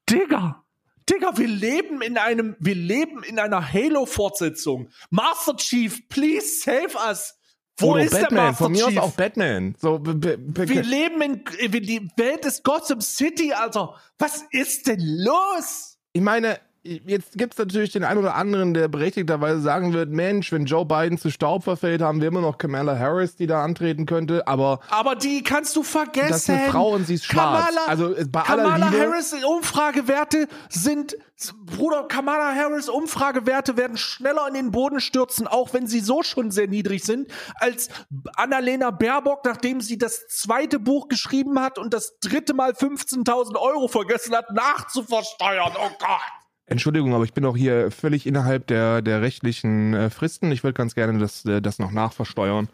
[0.08, 0.64] Digga,
[1.08, 4.90] Digga, wir leben in einem, wir leben in einer Halo-Fortsetzung.
[5.10, 7.36] Master Chief, please save us.
[7.78, 8.44] Wo Oder ist der Batman?
[8.44, 9.00] Master Von mir aus Chief?
[9.00, 9.74] auch Batman.
[9.80, 13.94] So, Wir leben in, in die Welt des Gotham City, Alter.
[14.18, 15.89] Was ist denn los?
[16.12, 20.50] Ich meine, jetzt gibt es natürlich den einen oder anderen, der berechtigterweise sagen wird, Mensch,
[20.52, 24.06] wenn Joe Biden zu Staub verfällt, haben wir immer noch Kamala Harris, die da antreten
[24.06, 26.28] könnte, aber Aber die kannst du vergessen.
[26.30, 27.66] das ist eine Frau und sie ist schwarz.
[27.66, 31.16] Kamala, also äh, bei aller Kamala Liebe, Harris Umfragewerte sind,
[31.64, 36.50] Bruder, Kamala Harris Umfragewerte werden schneller in den Boden stürzen, auch wenn sie so schon
[36.50, 37.88] sehr niedrig sind, als
[38.36, 43.88] Annalena Baerbock, nachdem sie das zweite Buch geschrieben hat und das dritte Mal 15.000 Euro
[43.88, 45.72] vergessen hat, nachzuversteuern.
[45.76, 46.39] Oh Gott.
[46.70, 50.52] Entschuldigung, aber ich bin auch hier völlig innerhalb der, der rechtlichen äh, Fristen.
[50.52, 52.68] Ich würde ganz gerne das, äh, das noch nachversteuern.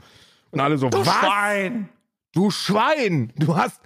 [0.51, 1.15] Und alle so, Du was?
[1.15, 1.89] Schwein.
[2.33, 3.33] Du Schwein!
[3.37, 3.81] Du hast,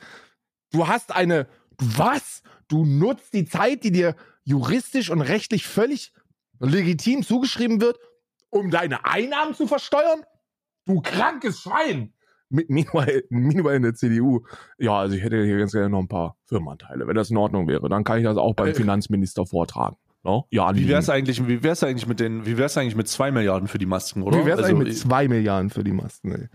[0.73, 1.47] du hast eine,
[1.79, 2.43] was?
[2.67, 6.13] Du nutzt die Zeit, die dir juristisch und rechtlich völlig
[6.59, 7.97] legitim zugeschrieben wird,
[8.51, 10.25] um deine Einnahmen zu versteuern?
[10.87, 12.13] Du krankes Schwein!
[12.51, 14.41] Meanwhile, meanwhile in der CDU.
[14.79, 17.07] Ja, also ich hätte hier ganz gerne noch ein paar Firmenanteile.
[17.07, 18.75] Wenn das in Ordnung wäre, dann kann ich das auch beim Äh.
[18.75, 19.97] Finanzminister vortragen.
[20.23, 20.47] No?
[20.51, 23.69] Ja, Wie wär's eigentlich, wie wär's eigentlich mit den, wie wär's eigentlich mit zwei Milliarden
[23.69, 24.39] für die Masken, oder?
[24.41, 26.49] Wie wär's Also, eigentlich mit zwei Milliarden für die Masken, ey?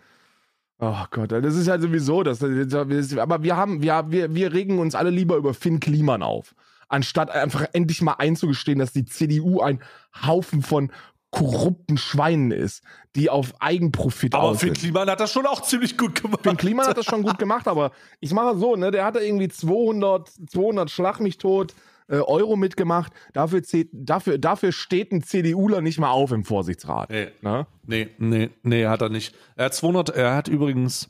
[0.78, 2.44] Oh Gott, das ist halt sowieso das.
[2.44, 6.54] Aber wir haben, wir, wir, wir regen uns alle lieber über Finn Kliman auf.
[6.90, 9.80] Anstatt einfach endlich mal einzugestehen, dass die CDU ein
[10.28, 10.92] Haufen von
[11.36, 12.82] korrupten Schweinen ist,
[13.16, 14.80] die auf Eigenprofit aber aus Finn sind.
[14.80, 16.42] Kliman hat das schon auch ziemlich gut gemacht.
[16.44, 19.20] Finn Kliman hat das schon gut gemacht, aber ich mache so, ne, der hat da
[19.20, 21.76] irgendwie 200, 200 Schlag mich tot
[22.08, 23.12] äh, Euro mitgemacht.
[23.34, 23.62] Dafür,
[23.92, 27.10] dafür, dafür steht ein CDUler nicht mal auf im Vorsichtsrat.
[27.10, 27.28] Nee.
[27.42, 27.68] Ne?
[27.86, 29.36] Nee, nee, nee, hat er nicht.
[29.58, 31.10] Er hat 200, er hat übrigens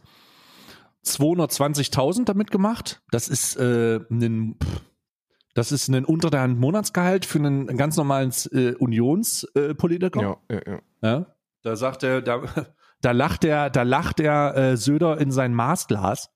[1.06, 3.02] 220.000 damit gemacht.
[3.12, 4.82] Das ist äh, ein, pff,
[5.56, 10.38] das ist ein unter der Hand Monatsgehalt für einen ganz normalen äh, Unionspolitiker.
[10.50, 10.54] Äh.
[10.54, 10.80] Ja, ja, ja.
[11.02, 11.36] Ja?
[11.64, 12.44] Da sagt er, da,
[13.02, 16.30] da lacht er, da lacht er äh, Söder in sein Maßglas.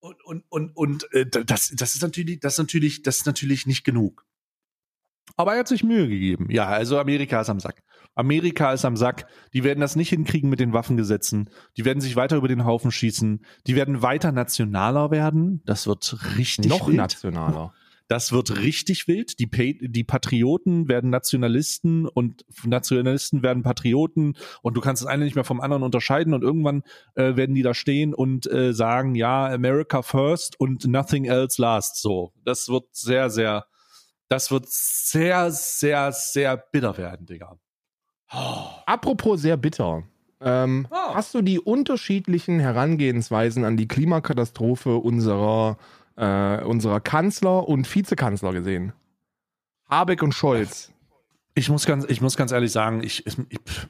[0.00, 3.66] Und, und, und, und äh, das, das ist natürlich, das ist natürlich, das ist natürlich
[3.66, 4.26] nicht genug.
[5.36, 6.48] Aber er hat sich Mühe gegeben.
[6.50, 7.82] Ja, also Amerika ist am Sack.
[8.14, 9.26] Amerika ist am Sack.
[9.54, 11.48] Die werden das nicht hinkriegen mit den Waffengesetzen.
[11.78, 13.42] Die werden sich weiter über den Haufen schießen.
[13.66, 15.62] Die werden weiter nationaler werden.
[15.64, 16.98] Das wird richtig Noch wild.
[16.98, 17.72] nationaler.
[18.08, 19.38] Das wird richtig wild.
[19.38, 25.24] Die, Pa- die Patrioten werden Nationalisten und Nationalisten werden Patrioten und du kannst das eine
[25.24, 26.82] nicht mehr vom anderen unterscheiden und irgendwann
[27.14, 32.00] äh, werden die da stehen und äh, sagen, ja, America first und nothing else last.
[32.02, 33.66] So, das wird sehr, sehr,
[34.28, 37.58] das wird sehr, sehr, sehr bitter werden, Digga.
[38.32, 38.66] Oh.
[38.86, 40.02] Apropos sehr bitter.
[40.40, 41.14] Ähm, Ah.
[41.14, 45.78] Hast du die unterschiedlichen Herangehensweisen an die Klimakatastrophe unserer,
[46.16, 48.92] äh, unserer Kanzler und Vizekanzler gesehen?
[49.90, 50.90] Habeck und Scholz.
[51.56, 53.36] Ich muss ganz, ich muss ganz ehrlich sagen, ich, ich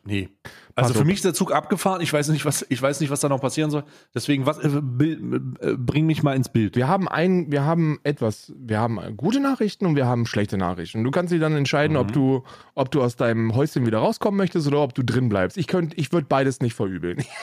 [0.04, 0.28] nee.
[0.74, 1.04] Also Pass für auf.
[1.06, 2.02] mich ist der Zug abgefahren.
[2.02, 3.84] Ich weiß nicht, was, ich weiß nicht, was da noch passieren soll.
[4.14, 6.76] Deswegen, was, äh, äh, bring mich mal ins Bild.
[6.76, 11.04] Wir haben ein, wir haben etwas, wir haben gute Nachrichten und wir haben schlechte Nachrichten.
[11.04, 12.12] Du kannst dich dann entscheiden, ob Mhm.
[12.12, 12.42] du,
[12.74, 15.56] ob du aus deinem Häuschen wieder rauskommen möchtest oder ob du drin bleibst.
[15.56, 17.24] Ich könnte, ich würde beides nicht verübeln.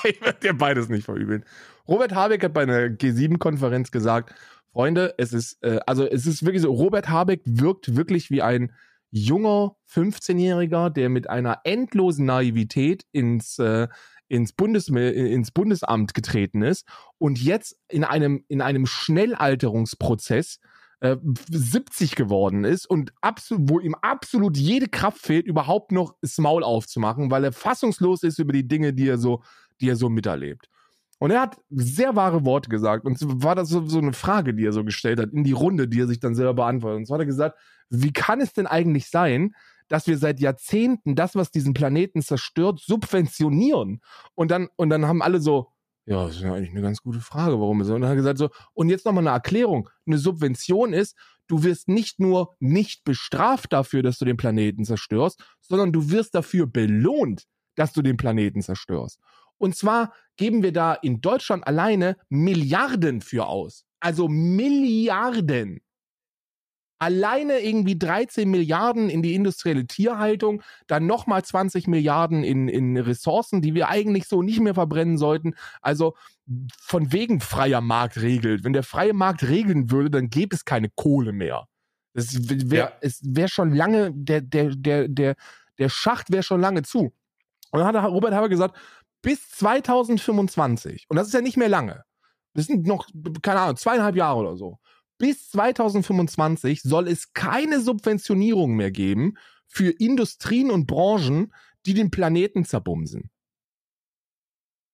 [0.04, 1.44] ich würde dir beides nicht verübeln.
[1.88, 4.34] Robert Habeck hat bei einer G7-Konferenz gesagt,
[4.72, 8.72] Freunde, es ist, äh, also es ist wirklich so, Robert Habeck wirkt wirklich wie ein
[9.10, 13.88] junger 15-Jähriger, der mit einer endlosen Naivität ins, äh,
[14.28, 16.86] ins, Bundes ins Bundesamt getreten ist
[17.18, 20.60] und jetzt in einem, in einem Schnellalterungsprozess
[21.00, 21.16] äh,
[21.50, 23.12] 70 geworden ist und
[23.50, 28.38] wo ihm absolut jede Kraft fehlt, überhaupt noch das Maul aufzumachen, weil er fassungslos ist
[28.38, 29.42] über die Dinge, die er so,
[29.80, 30.68] die er so miterlebt.
[31.18, 33.04] Und er hat sehr wahre Worte gesagt.
[33.04, 35.86] Und war das so, so eine Frage, die er so gestellt hat, in die Runde,
[35.86, 36.98] die er sich dann selber beantwortet.
[36.98, 37.58] Und so hat er gesagt,
[37.90, 39.54] wie kann es denn eigentlich sein,
[39.88, 44.00] dass wir seit Jahrzehnten das, was diesen Planeten zerstört, subventionieren?
[44.34, 45.68] Und dann, und dann haben alle so,
[46.06, 47.94] ja, das ist ja eigentlich eine ganz gute Frage, warum so.
[47.94, 49.90] Und dann hat er gesagt so, und jetzt nochmal eine Erklärung.
[50.06, 51.16] Eine Subvention ist,
[51.48, 56.34] du wirst nicht nur nicht bestraft dafür, dass du den Planeten zerstörst, sondern du wirst
[56.34, 59.20] dafür belohnt, dass du den Planeten zerstörst.
[59.60, 63.84] Und zwar geben wir da in Deutschland alleine Milliarden für aus.
[64.00, 65.80] Also Milliarden.
[66.98, 73.62] Alleine irgendwie 13 Milliarden in die industrielle Tierhaltung, dann nochmal 20 Milliarden in, in Ressourcen,
[73.62, 75.54] die wir eigentlich so nicht mehr verbrennen sollten.
[75.80, 76.14] Also
[76.78, 78.64] von wegen freier Markt regelt.
[78.64, 81.66] Wenn der freie Markt regeln würde, dann gäbe es keine Kohle mehr.
[82.14, 82.92] Das wäre Ja.
[83.02, 85.36] es wäre schon lange, der, der, der, der,
[85.78, 87.12] der Schacht wäre schon lange zu.
[87.72, 88.76] Und dann hat Robert Habeck gesagt,
[89.22, 92.04] bis 2025, und das ist ja nicht mehr lange,
[92.54, 93.06] das sind noch,
[93.42, 94.78] keine Ahnung, zweieinhalb Jahre oder so,
[95.18, 99.34] bis 2025 soll es keine Subventionierung mehr geben
[99.66, 101.52] für Industrien und Branchen,
[101.86, 103.30] die den Planeten zerbumsen.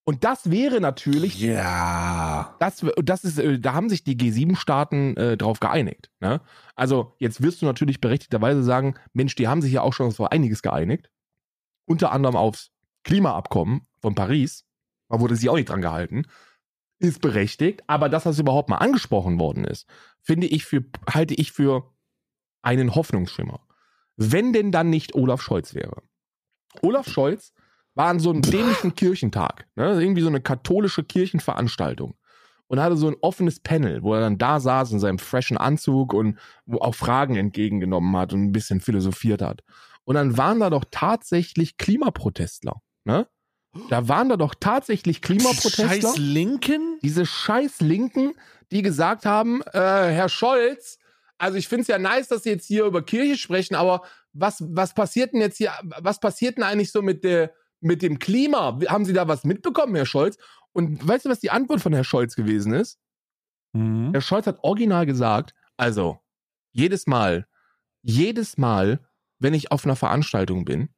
[0.08, 2.54] Und das wäre natürlich Ja.
[2.60, 6.12] das, das ist, äh, da haben sich die G7-Staaten äh, drauf geeinigt.
[6.20, 6.40] Ne?
[6.76, 10.20] Also jetzt wirst du natürlich berechtigterweise sagen, Mensch, die haben sich ja auch schon auf
[10.20, 11.10] einiges geeinigt.
[11.86, 12.70] Unter anderem aufs
[13.06, 14.64] Klimaabkommen von Paris.
[15.08, 16.24] Da wurde sie auch nicht dran gehalten.
[16.98, 19.86] Ist berechtigt, aber dass das überhaupt mal angesprochen worden ist,
[20.20, 21.92] finde ich für, halte ich für
[22.62, 23.60] einen Hoffnungsschimmer.
[24.16, 26.02] Wenn denn dann nicht Olaf Scholz wäre.
[26.82, 27.52] Olaf Scholz
[27.94, 30.00] war an so einem dämlichen Kirchentag, ne?
[30.00, 32.16] irgendwie so eine katholische Kirchenveranstaltung
[32.66, 36.12] und hatte so ein offenes Panel, wo er dann da saß in seinem freshen Anzug
[36.12, 39.62] und wo auch Fragen entgegengenommen hat und ein bisschen philosophiert hat.
[40.04, 43.26] Und dann waren da doch tatsächlich Klimaprotestler, ne?
[43.88, 46.98] Da waren da doch tatsächlich Klimaprotestler Scheiß Linken?
[47.02, 48.32] diese scheiß Linken,
[48.70, 50.98] die gesagt haben, äh, Herr Scholz,
[51.38, 54.02] also ich finde es ja nice, dass Sie jetzt hier über Kirche sprechen, aber
[54.32, 58.18] was, was passiert denn jetzt hier, was passiert denn eigentlich so mit, der, mit dem
[58.18, 58.78] Klima?
[58.88, 60.38] Haben Sie da was mitbekommen, Herr Scholz?
[60.72, 62.98] Und weißt du, was die Antwort von Herrn Scholz gewesen ist?
[63.72, 64.10] Mhm.
[64.12, 66.18] Herr Scholz hat original gesagt, also
[66.72, 67.46] jedes Mal,
[68.02, 69.00] jedes Mal,
[69.38, 70.90] wenn ich auf einer Veranstaltung bin,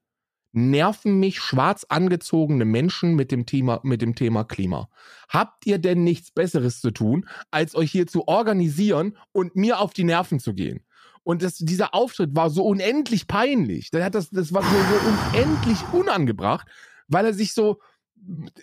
[0.53, 4.88] nerven mich schwarz angezogene Menschen mit dem Thema, mit dem Thema Klima.
[5.28, 9.92] Habt ihr denn nichts Besseres zu tun, als euch hier zu organisieren und mir auf
[9.92, 10.84] die Nerven zu gehen?
[11.22, 13.90] Und das, dieser Auftritt war so unendlich peinlich.
[13.90, 16.66] Der hat das, das war so, so unendlich unangebracht,
[17.07, 17.80] weil er sich so,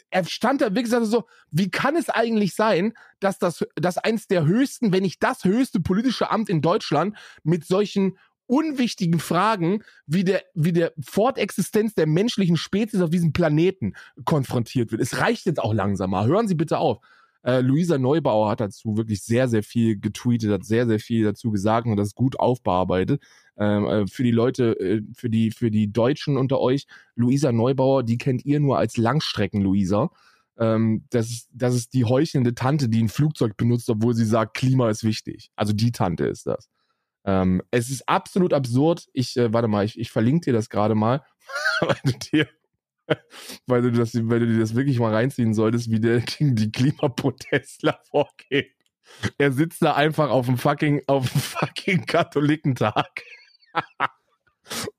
[0.10, 4.46] er stand da wirklich so, wie kann es eigentlich sein, dass das, dass eins der
[4.46, 8.18] höchsten, wenn nicht das höchste politische Amt in Deutschland mit solchen
[8.48, 13.94] unwichtigen Fragen wie der, wie der Fortexistenz der menschlichen Spezies auf diesem Planeten
[14.24, 15.02] konfrontiert wird.
[15.02, 16.28] Es reicht jetzt auch langsam mal.
[16.28, 17.00] Hören Sie bitte auf.
[17.46, 21.52] Äh, Luisa Neubauer hat dazu wirklich sehr, sehr viel getweetet, hat sehr, sehr viel dazu
[21.52, 23.22] gesagt und das gut aufbearbeitet.
[23.58, 28.04] Ähm, äh, für die Leute, äh, für die, für die Deutschen unter euch, Luisa Neubauer,
[28.04, 30.10] die kennt ihr nur als Langstrecken-Luisa.
[30.58, 34.90] Ähm, das, das ist die heuchelnde Tante, die ein Flugzeug benutzt, obwohl sie sagt, Klima
[34.90, 35.52] ist wichtig.
[35.56, 36.68] Also die Tante ist das.
[37.26, 39.08] Ähm, es ist absolut absurd.
[39.14, 41.24] Ich, äh, warte mal, ich, ich verlinke dir das gerade mal,
[41.82, 42.48] weil du dir,
[43.68, 46.72] weil du das, weil du dir das wirklich mal reinziehen solltest, wie der gegen die
[46.72, 48.72] Klimaprotestler vorgeht.
[49.38, 53.24] Er sitzt da einfach auf dem fucking, auf dem fucking Katholikentag.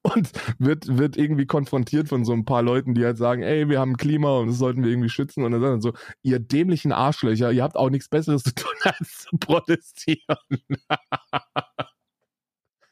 [0.02, 3.80] und wird, wird irgendwie konfrontiert von so ein paar Leuten, die halt sagen, ey, wir
[3.80, 5.44] haben Klima und das sollten wir irgendwie schützen.
[5.44, 9.36] Und dann so, ihr dämlichen Arschlöcher, ihr habt auch nichts Besseres zu tun, als zu
[9.38, 10.38] protestieren.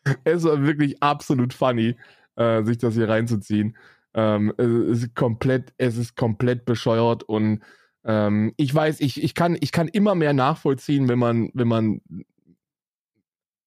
[0.25, 1.97] es war wirklich absolut funny,
[2.37, 3.77] äh, sich das hier reinzuziehen.
[4.15, 7.63] Ähm, es ist komplett, es ist komplett bescheuert und
[8.05, 12.01] ähm, ich weiß, ich, ich kann, ich kann immer mehr nachvollziehen, wenn man, wenn man,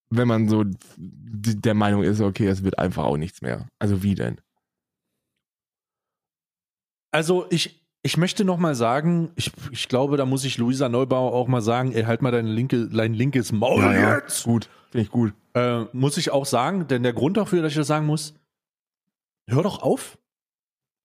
[0.10, 0.64] wenn man so
[0.98, 3.68] der Meinung ist, okay, es wird einfach auch nichts mehr.
[3.80, 4.40] Also wie denn?
[7.12, 11.34] Also ich, ich möchte noch mal sagen, ich, ich glaube, da muss ich Luisa Neubauer
[11.34, 14.46] auch mal sagen, ey, halt mal dein, linke, dein linkes Maul ja, jetzt.
[14.46, 15.34] Ja, gut, finde ich gut.
[15.54, 18.34] Äh, muss ich auch sagen, denn der Grund dafür, dass ich das sagen muss,
[19.50, 20.18] hör doch auf.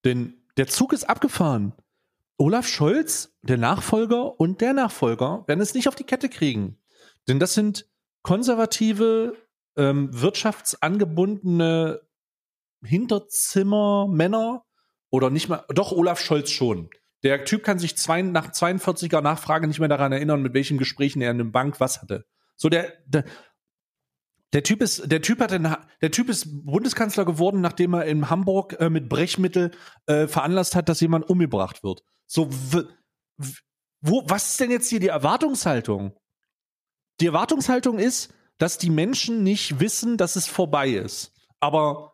[0.04, 1.72] Denn der Zug ist abgefahren.
[2.36, 6.78] Olaf Scholz, der Nachfolger und der Nachfolger werden es nicht auf die Kette kriegen.
[7.26, 7.90] Denn das sind
[8.22, 9.36] konservative,
[9.76, 12.00] ähm, wirtschaftsangebundene
[12.84, 14.64] Hinterzimmermänner
[15.12, 16.90] oder nicht mal, doch Olaf Scholz schon.
[17.22, 21.22] Der Typ kann sich zwei, nach 42er Nachfrage nicht mehr daran erinnern, mit welchen Gesprächen
[21.22, 22.24] er in der Bank was hatte.
[22.56, 23.24] So der, der
[24.52, 28.28] der Typ ist, der Typ hat den, der Typ ist Bundeskanzler geworden, nachdem er in
[28.28, 29.70] Hamburg äh, mit Brechmittel
[30.06, 32.02] äh, veranlasst hat, dass jemand umgebracht wird.
[32.26, 32.50] So,
[34.00, 36.18] wo, was ist denn jetzt hier die Erwartungshaltung?
[37.20, 41.32] Die Erwartungshaltung ist, dass die Menschen nicht wissen, dass es vorbei ist.
[41.58, 42.11] Aber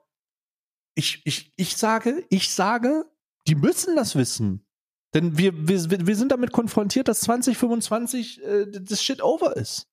[0.98, 3.06] ich, ich, ich sage, ich sage,
[3.46, 4.66] die müssen das wissen.
[5.14, 9.86] Denn wir, wir, wir sind damit konfrontiert, dass 2025 äh, das Shit over ist.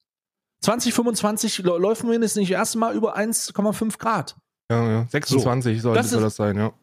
[0.62, 4.36] 2025 läuft wir jetzt nicht erstmal über 1,5 Grad.
[4.72, 5.08] Ja, ja.
[5.08, 6.74] 26 so, sollte das, ist, das sein, ja.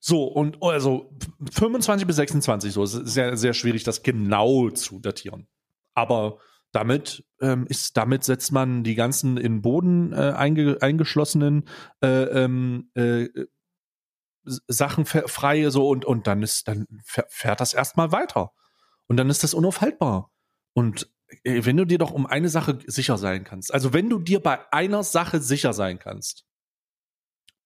[0.00, 1.10] So, und also
[1.52, 2.82] 25 bis 26, so.
[2.82, 5.46] Es ist sehr, sehr schwierig, das genau zu datieren.
[5.94, 6.38] Aber
[6.72, 11.68] damit ähm, ist, damit setzt man die ganzen in Boden äh, einge, eingeschlossenen
[12.02, 13.28] äh, ähm, äh,
[14.44, 18.52] Sachen frei, so und, und dann ist, dann fährt das erstmal weiter.
[19.06, 20.32] Und dann ist das unaufhaltbar.
[20.72, 21.10] Und
[21.44, 24.40] äh, wenn du dir doch um eine Sache sicher sein kannst, also wenn du dir
[24.40, 26.44] bei einer Sache sicher sein kannst,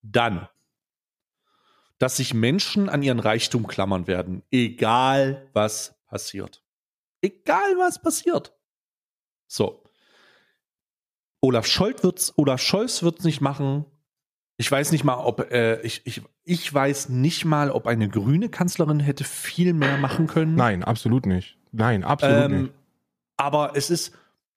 [0.03, 0.49] dann,
[1.99, 6.63] dass sich Menschen an ihren Reichtum klammern werden, egal was passiert.
[7.23, 8.57] Egal was passiert.
[9.47, 9.83] So.
[11.41, 13.85] Olaf Scholz wird's, Olaf Scholz wird's nicht machen.
[14.59, 18.49] Ich weiß nicht mal, ob äh, ich, ich, ich weiß nicht mal, ob eine grüne
[18.49, 20.55] Kanzlerin hätte viel mehr machen können.
[20.55, 21.59] Nein, absolut nicht.
[21.73, 22.75] Nein, absolut ähm, nicht.
[23.37, 24.15] Aber es ist,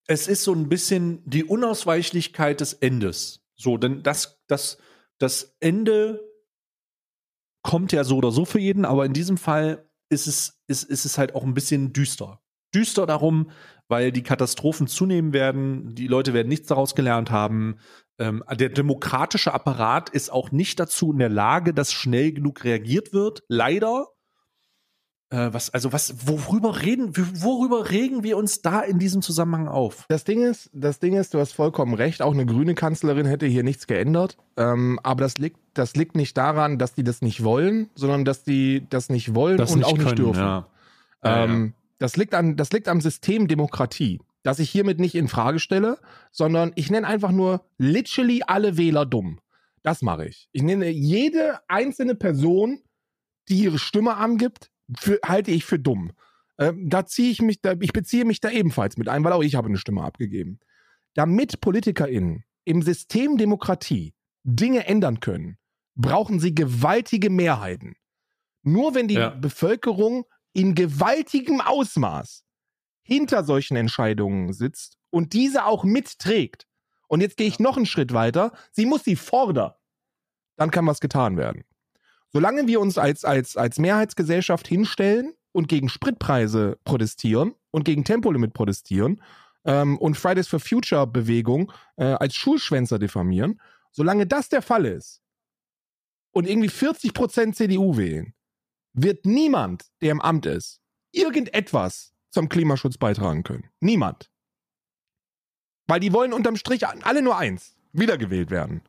[0.07, 3.41] es ist so ein bisschen die Unausweichlichkeit des Endes.
[3.55, 4.77] So, denn das, das,
[5.17, 6.21] das Ende
[7.61, 11.05] kommt ja so oder so für jeden, aber in diesem Fall ist es, ist, ist
[11.05, 12.41] es halt auch ein bisschen düster.
[12.73, 13.49] Düster darum,
[13.87, 17.77] weil die Katastrophen zunehmen werden, die Leute werden nichts daraus gelernt haben.
[18.19, 23.13] Ähm, der demokratische Apparat ist auch nicht dazu in der Lage, dass schnell genug reagiert
[23.13, 24.07] wird, leider.
[25.31, 30.05] Äh, was, also was, worüber reden, worüber regen wir uns da in diesem Zusammenhang auf?
[30.09, 33.45] Das Ding ist, das Ding ist, du hast vollkommen recht, auch eine grüne Kanzlerin hätte
[33.45, 34.37] hier nichts geändert.
[34.57, 38.43] Ähm, aber das liegt, das liegt nicht daran, dass die das nicht wollen, sondern dass
[38.43, 40.39] die das nicht wollen das und nicht auch können, nicht dürfen.
[40.39, 40.67] Ja.
[41.23, 41.78] Ähm, ja.
[41.99, 45.99] Das liegt an, das liegt am System Demokratie, das ich hiermit nicht in Frage stelle,
[46.31, 49.39] sondern ich nenne einfach nur literally alle Wähler dumm.
[49.83, 50.49] Das mache ich.
[50.51, 52.81] Ich nenne jede einzelne Person,
[53.47, 56.11] die ihre Stimme angibt, für, halte ich für dumm.
[56.57, 59.43] Ähm, da ziehe ich mich, da, ich beziehe mich da ebenfalls mit ein, weil auch
[59.43, 60.59] ich habe eine Stimme abgegeben.
[61.13, 65.57] Damit PolitikerInnen im System Demokratie Dinge ändern können,
[65.95, 67.95] brauchen sie gewaltige Mehrheiten.
[68.63, 69.29] Nur wenn die Ja.
[69.29, 70.25] Bevölkerung
[70.59, 72.43] in gewaltigem Ausmaß
[73.01, 76.67] hinter solchen Entscheidungen sitzt und diese auch mitträgt.
[77.07, 78.51] Und jetzt gehe ich noch einen Schritt weiter.
[78.71, 79.71] Sie muss sie fordern.
[80.57, 81.63] Dann kann was getan werden.
[82.31, 88.53] Solange wir uns als, als, als Mehrheitsgesellschaft hinstellen und gegen Spritpreise protestieren und gegen Tempolimit
[88.53, 89.21] protestieren
[89.63, 95.21] ähm, und Fridays for Future Bewegung äh, als Schulschwänzer diffamieren, solange das der Fall ist
[96.31, 98.33] und irgendwie 40% CDU wählen,
[98.93, 100.81] wird niemand, der im Amt ist,
[101.11, 103.69] irgendetwas zum Klimaschutz beitragen können.
[103.79, 104.29] Niemand.
[105.87, 108.81] Weil die wollen unterm Strich alle nur eins, wiedergewählt werden.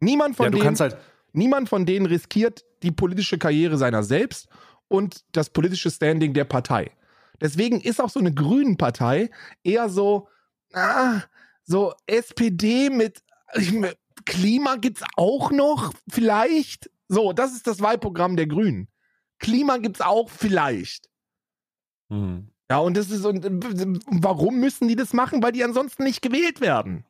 [0.00, 0.96] Niemand von Ja, denen, halt,
[1.32, 4.48] niemand von denen riskiert die politische Karriere seiner selbst
[4.88, 6.90] und das politische Standing der Partei.
[7.40, 9.30] Deswegen ist auch so eine grünen Partei
[9.62, 10.28] eher so,
[10.72, 11.22] ah,
[11.64, 13.22] so SPD mit
[13.54, 13.72] ich,
[14.24, 16.90] Klima gibt's auch noch, vielleicht.
[17.12, 18.88] So, das ist das Wahlprogramm der Grünen.
[19.40, 21.10] Klima gibt's auch vielleicht.
[22.08, 22.50] hm.
[22.70, 25.42] Ja, und das ist, und äh, warum müssen die das machen?
[25.42, 27.04] Weil die ansonsten nicht gewählt werden.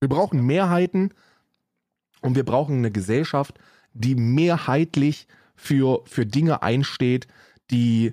[0.00, 1.14] Wir brauchen Mehrheiten
[2.20, 3.60] und wir brauchen eine Gesellschaft,
[3.92, 7.28] die mehrheitlich für, für Dinge einsteht,
[7.70, 8.10] die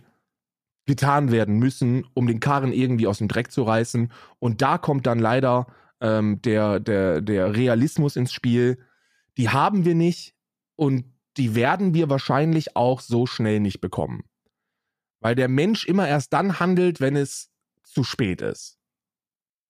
[0.85, 4.11] getan werden müssen, um den Karren irgendwie aus dem Dreck zu reißen.
[4.37, 5.65] Und da kommt dann leider
[6.01, 8.77] ähm, der, der, der Realismus ins Spiel.
[9.37, 10.35] Die haben wir nicht
[10.75, 11.05] und
[11.37, 14.23] die werden wir wahrscheinlich auch so schnell nicht bekommen.
[15.19, 17.49] Weil der Mensch immer erst dann handelt, wenn es
[17.83, 18.77] zu spät ist.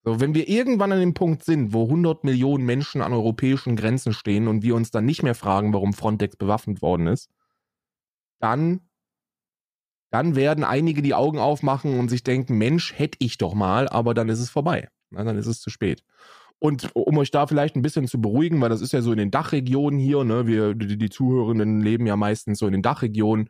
[0.03, 4.13] So, wenn wir irgendwann an dem Punkt sind, wo 100 Millionen Menschen an europäischen Grenzen
[4.13, 7.29] stehen und wir uns dann nicht mehr fragen, warum Frontex bewaffnet worden ist,
[8.39, 8.89] dann,
[10.09, 14.15] dann werden einige die Augen aufmachen und sich denken, Mensch, hätte ich doch mal, aber
[14.15, 14.89] dann ist es vorbei.
[15.11, 16.03] Na, dann ist es zu spät.
[16.63, 19.17] Und um euch da vielleicht ein bisschen zu beruhigen, weil das ist ja so in
[19.17, 23.49] den Dachregionen hier, ne, wir, die, die Zuhörenden leben ja meistens so in den Dachregionen,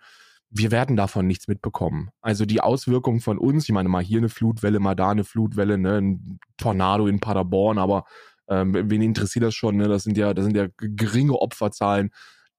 [0.49, 2.11] wir werden davon nichts mitbekommen.
[2.21, 5.77] Also die Auswirkungen von uns, ich meine mal hier eine Flutwelle, mal da eine Flutwelle,
[5.77, 8.05] ne, ein Tornado in Paderborn, aber
[8.47, 9.89] ähm, wen interessiert das schon, ne?
[9.89, 12.11] Das sind ja, das sind ja geringe Opferzahlen.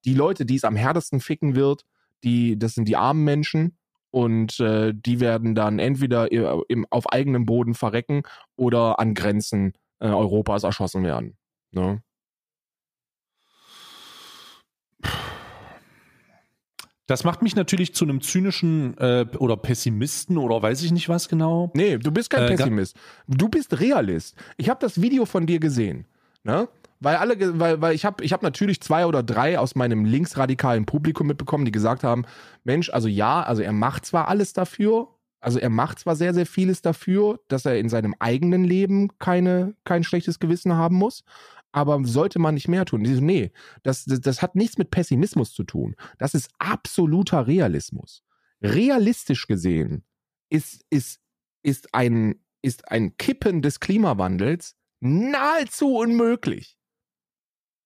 [0.05, 1.85] Die Leute, die es am härtesten ficken wird,
[2.25, 3.79] die, das sind die armen Menschen
[4.11, 8.23] und äh, die werden dann entweder i- im, auf eigenem Boden verrecken
[8.57, 9.73] oder an Grenzen
[10.03, 11.37] äh, Europas erschossen werden.
[11.71, 12.03] Ne?
[17.07, 21.29] Das macht mich natürlich zu einem zynischen äh, oder Pessimisten oder weiß ich nicht was
[21.29, 21.71] genau.
[21.75, 22.97] Nee, du bist kein Äh, Pessimist.
[23.27, 24.37] Du bist Realist.
[24.57, 26.07] Ich habe das Video von dir gesehen.
[26.45, 26.69] Ne?
[27.01, 30.87] Weil alle, weil, weil ich habe ich hab natürlich zwei oder drei aus meinem linksradikalen
[30.87, 32.25] Publikum mitbekommen, die gesagt haben,
[32.65, 35.09] Mensch, also ja, also er macht zwar alles dafür,
[35.43, 39.75] also er macht zwar sehr, sehr vieles dafür, dass er in seinem eigenen Leben keine,
[39.85, 41.25] kein schlechtes Gewissen haben muss,
[41.73, 43.03] aber sollte man nicht mehr tun?
[43.03, 43.51] Nee,
[43.83, 45.97] das, das, das hat nichts mit Pessimismus zu tun.
[46.19, 48.23] Das ist absoluter Realismus.
[48.63, 50.05] Realistisch gesehen
[50.49, 51.21] ist, ist,
[51.63, 56.79] ist, ein, ist ein Kippen des Klimawandels nahezu unmöglich.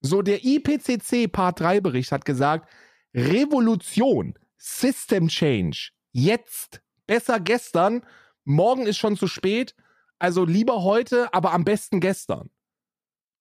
[0.03, 2.69] So, der IPCC Part 3 Bericht hat gesagt,
[3.15, 8.05] Revolution, System Change, jetzt, besser gestern,
[8.45, 9.75] morgen ist schon zu spät,
[10.19, 12.51] also lieber heute, aber am besten gestern.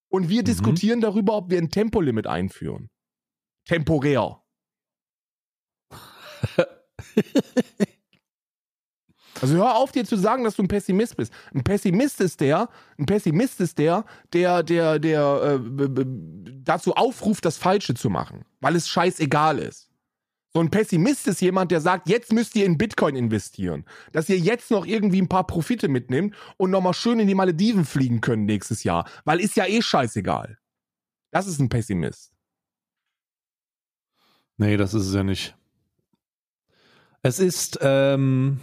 [0.09, 0.45] Und wir Mhm.
[0.45, 2.89] diskutieren darüber, ob wir ein Tempolimit einführen.
[3.67, 4.41] Temporär.
[9.41, 11.33] Also hör auf dir zu sagen, dass du ein Pessimist bist.
[11.53, 16.05] Ein Pessimist ist der, ein Pessimist ist der, der, der, der äh,
[16.63, 19.89] dazu aufruft, das Falsche zu machen, weil es scheißegal ist.
[20.55, 23.83] So ein Pessimist ist jemand, der sagt, jetzt müsst ihr in Bitcoin investieren,
[24.13, 27.83] dass ihr jetzt noch irgendwie ein paar Profite mitnehmt und nochmal schön in die Malediven
[27.83, 30.57] fliegen können nächstes Jahr, weil ist ja eh scheißegal.
[31.31, 32.31] Das ist ein Pessimist.
[34.55, 35.57] Nee, das ist es ja nicht.
[37.21, 38.61] Es ist, ähm,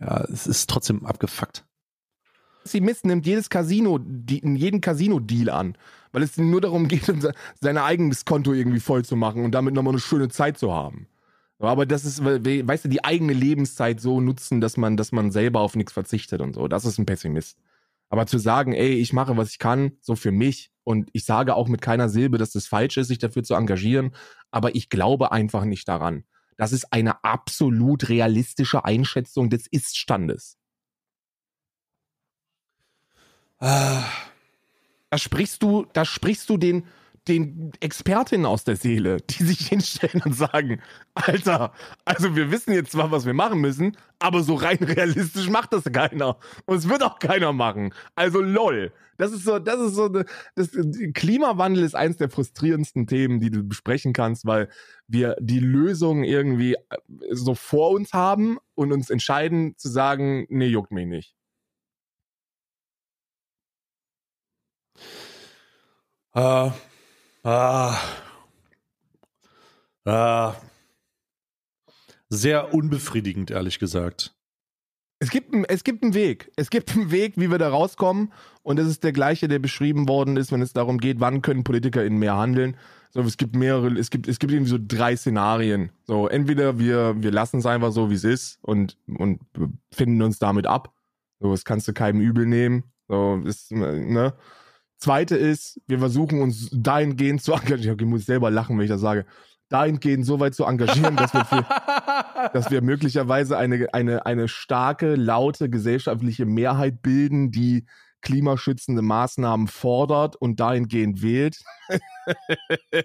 [0.00, 1.67] ja, es ist trotzdem abgefuckt.
[2.68, 3.98] Pessimist nimmt jedes Casino,
[4.28, 5.76] jeden Casino-Deal an,
[6.12, 9.72] weil es nur darum geht, se- sein eigenes Konto irgendwie voll zu machen und damit
[9.74, 11.06] nochmal eine schöne Zeit zu haben.
[11.58, 15.12] Aber das ist, we- we- weißt du, die eigene Lebenszeit so nutzen, dass man, dass
[15.12, 16.68] man selber auf nichts verzichtet und so.
[16.68, 17.56] Das ist ein Pessimist.
[18.10, 21.54] Aber zu sagen, ey, ich mache, was ich kann, so für mich, und ich sage
[21.54, 24.12] auch mit keiner Silbe, dass das falsch ist, sich dafür zu engagieren,
[24.50, 26.24] aber ich glaube einfach nicht daran.
[26.58, 30.58] Das ist eine absolut realistische Einschätzung des Iststandes.
[33.60, 36.84] Da sprichst du, da sprichst du den
[37.28, 40.80] den Expertinnen aus der Seele, die sich hinstellen und sagen,
[41.14, 41.72] Alter,
[42.04, 45.84] also wir wissen jetzt zwar, was wir machen müssen, aber so rein realistisch macht das
[45.84, 46.38] keiner.
[46.64, 47.92] Und es wird auch keiner machen.
[48.14, 48.92] Also lol.
[49.18, 50.70] Das ist so, das ist so, das,
[51.14, 54.68] Klimawandel ist eins der frustrierendsten Themen, die du besprechen kannst, weil
[55.08, 56.76] wir die Lösung irgendwie
[57.32, 61.37] so vor uns haben und uns entscheiden zu sagen, nee, juckt mich nicht.
[66.32, 66.72] Ah,
[67.42, 67.98] ah,
[70.04, 70.54] ah.
[72.28, 74.34] Sehr unbefriedigend, ehrlich gesagt.
[75.20, 76.52] Es gibt, es gibt einen Weg.
[76.56, 78.32] Es gibt einen Weg, wie wir da rauskommen.
[78.62, 81.64] Und das ist der gleiche, der beschrieben worden ist, wenn es darum geht, wann können
[81.64, 82.76] PolitikerInnen mehr handeln.
[83.10, 85.90] So, es gibt mehrere, es gibt, es gibt irgendwie so drei Szenarien.
[86.04, 89.40] So, entweder wir, wir lassen es einfach so, wie es ist und, und
[89.90, 90.92] finden uns damit ab.
[91.40, 92.84] So, das kannst du keinem übel nehmen.
[93.08, 94.34] So, ist, ne?
[94.98, 97.96] Zweite ist, wir versuchen uns dahingehend zu engagieren.
[97.98, 99.26] Ich muss selber lachen, wenn ich das sage.
[99.68, 101.64] Dahingehend so weit zu engagieren, dass wir, für,
[102.52, 107.86] dass wir möglicherweise eine, eine, eine starke, laute gesellschaftliche Mehrheit bilden, die
[108.22, 111.62] klimaschützende Maßnahmen fordert und dahingehend wählt.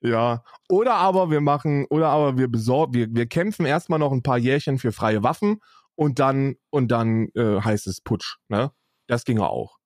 [0.00, 0.44] ja.
[0.68, 4.38] Oder aber wir machen, oder aber wir besorgen, wir, wir kämpfen erstmal noch ein paar
[4.38, 5.60] Jährchen für freie Waffen
[5.94, 8.36] und dann, und dann äh, heißt es Putsch.
[8.48, 8.70] Ne?
[9.06, 9.81] Das ginge auch.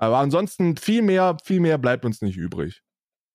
[0.00, 2.82] Aber ansonsten viel mehr, viel mehr bleibt uns nicht übrig.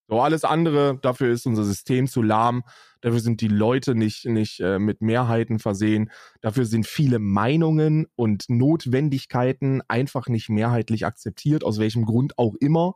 [0.08, 2.64] So, alles andere, dafür ist unser System zu lahm,
[3.02, 6.10] dafür sind die Leute nicht, nicht äh, mit Mehrheiten versehen,
[6.42, 12.96] dafür sind viele Meinungen und Notwendigkeiten einfach nicht mehrheitlich akzeptiert, aus welchem Grund auch immer.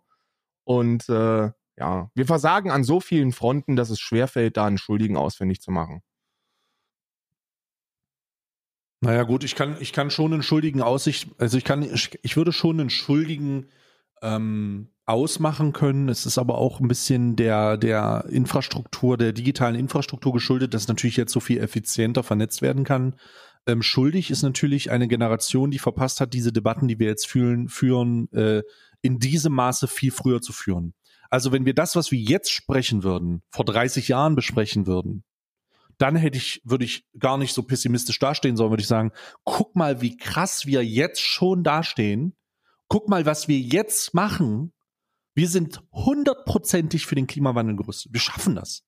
[0.64, 5.16] Und äh, ja, wir versagen an so vielen Fronten, dass es schwerfällt, da einen Schuldigen
[5.16, 6.02] ausfindig zu machen.
[9.02, 12.36] Naja, gut, ich kann, ich kann schon einen Schuldigen Aussicht, also ich kann, ich, ich
[12.36, 13.68] würde schon einen Schuldigen
[14.22, 16.10] ähm, ausmachen können.
[16.10, 21.18] Es ist aber auch ein bisschen der, der Infrastruktur, der digitalen Infrastruktur geschuldet, dass natürlich
[21.18, 23.16] jetzt so viel effizienter vernetzt werden kann.
[23.66, 27.70] Ähm, schuldig ist natürlich eine Generation, die verpasst hat, diese Debatten, die wir jetzt fühlen,
[27.70, 28.64] führen, äh,
[29.02, 30.94] in diesem Maße viel früher zu führen.
[31.30, 35.24] Also wenn wir das, was wir jetzt sprechen würden, vor 30 Jahren besprechen würden,
[36.00, 39.12] dann hätte ich, würde ich gar nicht so pessimistisch dastehen, sondern würde ich sagen,
[39.44, 42.36] guck mal, wie krass wir jetzt schon dastehen.
[42.88, 44.74] Guck mal, was wir jetzt machen.
[45.36, 48.14] Wir sind hundertprozentig für den Klimawandel gerüstet.
[48.14, 48.84] Wir schaffen das.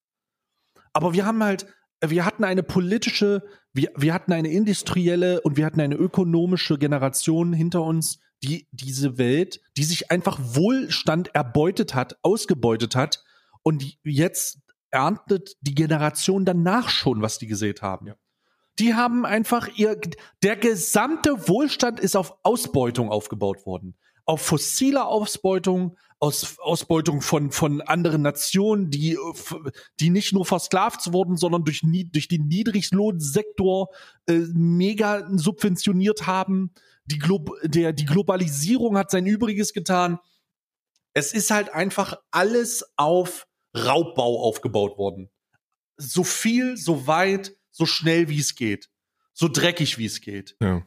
[0.93, 1.67] Aber wir haben halt,
[2.03, 3.43] wir hatten eine politische,
[3.73, 9.17] wir, wir hatten eine industrielle und wir hatten eine ökonomische Generation hinter uns, die diese
[9.17, 13.23] Welt, die sich einfach Wohlstand erbeutet hat, ausgebeutet hat
[13.63, 14.60] und jetzt
[14.91, 18.07] erntet die Generation danach schon, was die gesät haben.
[18.07, 18.15] Ja.
[18.79, 19.99] Die haben einfach ihr,
[20.43, 23.97] der gesamte Wohlstand ist auf Ausbeutung aufgebaut worden.
[24.25, 29.17] Auf fossiler Ausbeutung, aus Ausbeutung von, von anderen Nationen, die,
[29.99, 33.89] die nicht nur versklavt wurden, sondern durch, durch den Niedriglohnsektor
[34.27, 36.73] äh, mega subventioniert haben.
[37.05, 40.19] Die, Glo der, die Globalisierung hat sein Übriges getan.
[41.13, 45.29] Es ist halt einfach alles auf Raubbau aufgebaut worden.
[45.97, 48.89] So viel, so weit, so schnell wie es geht.
[49.33, 50.55] So dreckig wie es geht.
[50.61, 50.85] Ja.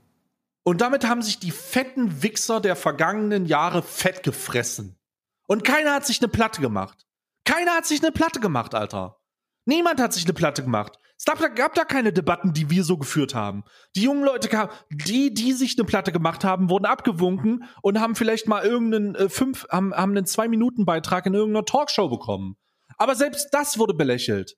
[0.64, 4.99] Und damit haben sich die fetten Wichser der vergangenen Jahre fett gefressen.
[5.47, 7.07] Und keiner hat sich eine Platte gemacht.
[7.45, 9.18] Keiner hat sich eine Platte gemacht, Alter.
[9.66, 10.99] Niemand hat sich eine Platte gemacht.
[11.16, 13.64] Es gab, gab da keine Debatten, die wir so geführt haben.
[13.95, 18.14] Die jungen Leute kamen, die, die sich eine Platte gemacht haben, wurden abgewunken und haben
[18.14, 22.57] vielleicht mal irgendeinen äh, fünf, haben, haben einen Zwei-Minuten-Beitrag in irgendeiner Talkshow bekommen.
[22.97, 24.57] Aber selbst das wurde belächelt.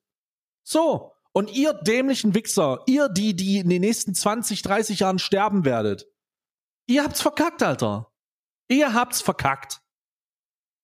[0.63, 1.13] So.
[1.33, 6.07] Und ihr dämlichen Wichser, ihr, die, die in den nächsten 20, 30 Jahren sterben werdet,
[6.87, 8.11] ihr habt's verkackt, Alter.
[8.69, 9.83] Ihr habt's verkackt.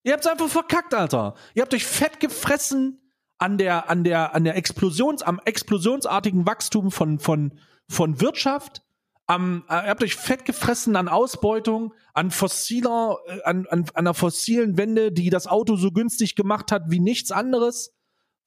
[0.03, 1.34] Ihr habt's einfach verkackt, Alter.
[1.55, 3.00] Ihr habt euch fett gefressen
[3.38, 8.82] an der, an der, an der Explosions, am explosionsartigen Wachstum von, von, von Wirtschaft
[9.27, 13.91] am, äh, ihr habt euch fett gefressen an Ausbeutung, an fossiler, äh, an, an, an
[13.95, 17.95] einer fossilen Wende, die das Auto so günstig gemacht hat wie nichts anderes.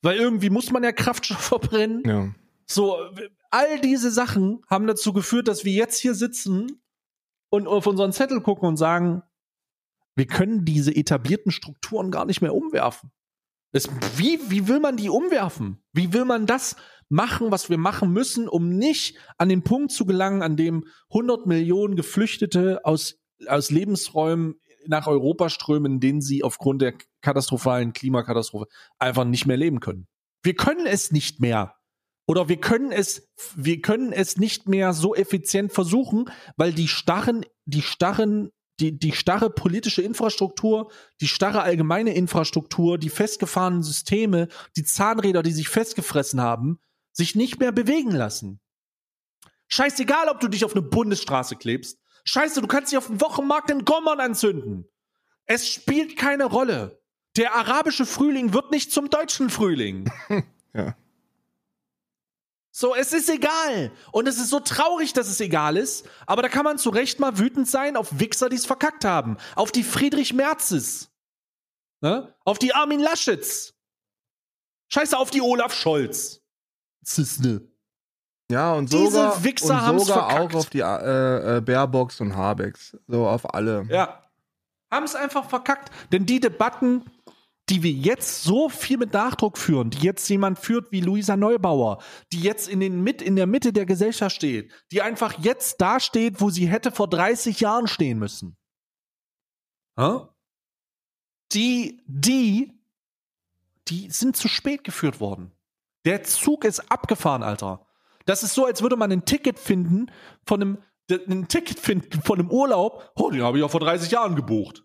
[0.01, 2.03] Weil irgendwie muss man ja Kraftstoff verbrennen.
[2.05, 2.35] Ja.
[2.67, 2.97] So,
[3.51, 6.81] all diese Sachen haben dazu geführt, dass wir jetzt hier sitzen
[7.49, 9.21] und auf unseren Zettel gucken und sagen,
[10.15, 13.11] wir können diese etablierten Strukturen gar nicht mehr umwerfen.
[13.71, 15.83] Es, wie, wie will man die umwerfen?
[15.91, 16.75] Wie will man das
[17.09, 21.45] machen, was wir machen müssen, um nicht an den Punkt zu gelangen, an dem 100
[21.45, 24.55] Millionen Geflüchtete aus, aus Lebensräumen
[24.87, 28.67] nach Europa strömen, in denen sie aufgrund der katastrophalen Klimakatastrophe
[28.99, 30.07] einfach nicht mehr leben können.
[30.43, 31.75] Wir können es nicht mehr.
[32.27, 36.25] Oder wir können es, wir können es nicht mehr so effizient versuchen,
[36.57, 43.09] weil die starren, die starren die, die starre politische Infrastruktur, die starre allgemeine Infrastruktur, die
[43.09, 46.79] festgefahrenen Systeme, die Zahnräder, die sich festgefressen haben,
[47.11, 48.59] sich nicht mehr bewegen lassen.
[49.67, 51.99] Scheißegal, ob du dich auf eine Bundesstraße klebst.
[52.25, 54.87] Scheiße, du kannst dich auf dem Wochenmarkt in Gommern anzünden.
[55.45, 57.01] Es spielt keine Rolle.
[57.37, 60.11] Der arabische Frühling wird nicht zum deutschen Frühling.
[60.77, 60.93] Ja.
[62.77, 63.89] So, es ist egal.
[64.11, 66.05] Und es ist so traurig, dass es egal ist.
[66.27, 69.37] Aber da kann man zu Recht mal wütend sein auf Wichser, die es verkackt haben.
[69.55, 71.09] Auf die Friedrich Merzes.
[72.01, 72.35] Ne?
[72.43, 73.73] Auf die Armin Laschets.
[74.89, 76.41] Scheiße, auf die Olaf Scholz.
[77.05, 77.61] Zisne.
[78.51, 80.55] Ja, und Diese sogar, Wichser und sogar verkackt.
[80.55, 82.97] auch auf die äh, äh, Baerbocks und Habecks.
[83.07, 83.85] So auf alle.
[83.89, 84.21] Ja.
[84.91, 85.91] Haben es einfach verkackt.
[86.11, 87.09] Denn die Debatten,
[87.69, 92.03] die wir jetzt so viel mit Nachdruck führen, die jetzt jemand führt wie Luisa Neubauer,
[92.31, 95.99] die jetzt in, den mit, in der Mitte der Gesellschaft steht, die einfach jetzt da
[95.99, 98.55] steht, wo sie hätte vor 30 Jahren stehen müssen.
[101.53, 102.73] Die, die,
[103.87, 105.51] die sind zu spät geführt worden.
[106.05, 107.87] Der Zug ist abgefahren, Alter.
[108.25, 110.11] Das ist so, als würde man ein Ticket finden
[110.45, 110.77] von einem,
[111.09, 113.11] ein Ticket finden von einem Urlaub.
[113.15, 114.83] Oh, den habe ich auch vor 30 Jahren gebucht.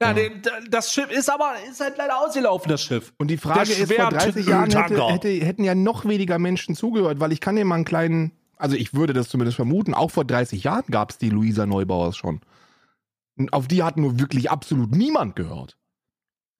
[0.00, 3.12] Ja, den, das Schiff ist aber ist halt leider ausgelaufen, das Schiff.
[3.18, 6.76] Und die Frage ist, vor schwere 30 Jahren hätte, hätte, hätten ja noch weniger Menschen
[6.76, 10.12] zugehört, weil ich kann dir mal einen kleinen, also ich würde das zumindest vermuten, auch
[10.12, 12.40] vor 30 Jahren gab es die Luisa Neubauers schon.
[13.36, 15.76] Und auf die hat nur wirklich absolut niemand gehört.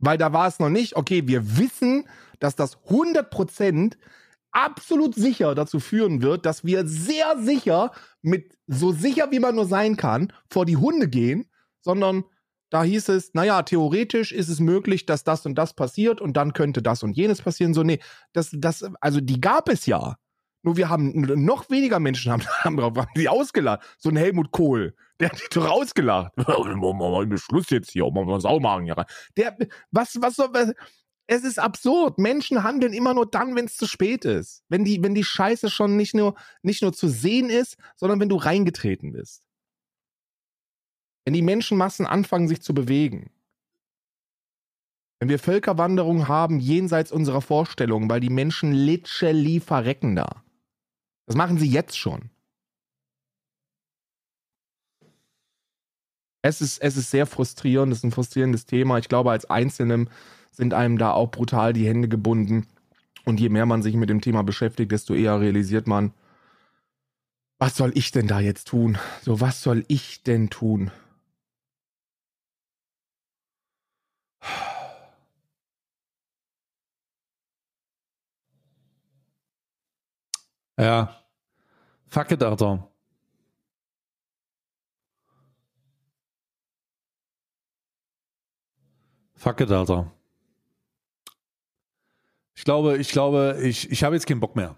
[0.01, 2.09] Weil da war es noch nicht, okay, wir wissen,
[2.41, 3.95] dass das 100%
[4.51, 9.67] absolut sicher dazu führen wird, dass wir sehr sicher mit so sicher wie man nur
[9.67, 11.49] sein kann vor die Hunde gehen,
[11.81, 12.25] sondern
[12.71, 16.53] da hieß es, naja, theoretisch ist es möglich, dass das und das passiert und dann
[16.53, 17.75] könnte das und jenes passieren.
[17.75, 18.01] So, nee,
[18.33, 20.17] das, das, also die gab es ja.
[20.63, 21.13] Nur wir haben
[21.45, 23.83] noch weniger Menschen haben, haben, drauf- haben die ausgelacht.
[23.99, 26.37] So ein Helmut Kohl, der hat die doch ausgelacht.
[26.37, 29.07] Machen Schluss jetzt hier, machen wir Saumagen hier rein.
[29.37, 29.57] Der,
[29.91, 30.73] was, was soll, was,
[31.27, 32.19] es ist absurd.
[32.19, 34.63] Menschen handeln immer nur dann, wenn es zu spät ist.
[34.69, 38.29] Wenn die, wenn die Scheiße schon nicht nur, nicht nur zu sehen ist, sondern wenn
[38.31, 39.43] du reingetreten bist.
[41.29, 43.29] Wenn die Menschenmassen anfangen, sich zu bewegen.
[45.21, 50.43] Wenn wir Völkerwanderung haben jenseits unserer Vorstellungen, weil die Menschen literally verrecken da.
[51.27, 52.31] Das machen sie jetzt schon.
[56.41, 58.97] Es ist, es ist sehr frustrierend, es ist ein frustrierendes Thema.
[58.97, 60.09] Ich glaube, als Einzelnem
[60.51, 62.67] sind einem da auch brutal die Hände gebunden.
[63.27, 66.15] Und je mehr man sich mit dem Thema beschäftigt, desto eher realisiert man,
[67.59, 68.97] was soll ich denn da jetzt tun?
[69.21, 70.91] So, was soll ich denn tun?
[80.79, 81.15] Ja.
[82.07, 82.89] Fuck it, Alter.
[89.35, 90.11] Fuck it, Alter.
[92.55, 94.77] Ich glaube, ich glaube, ich, ich habe jetzt keinen Bock mehr.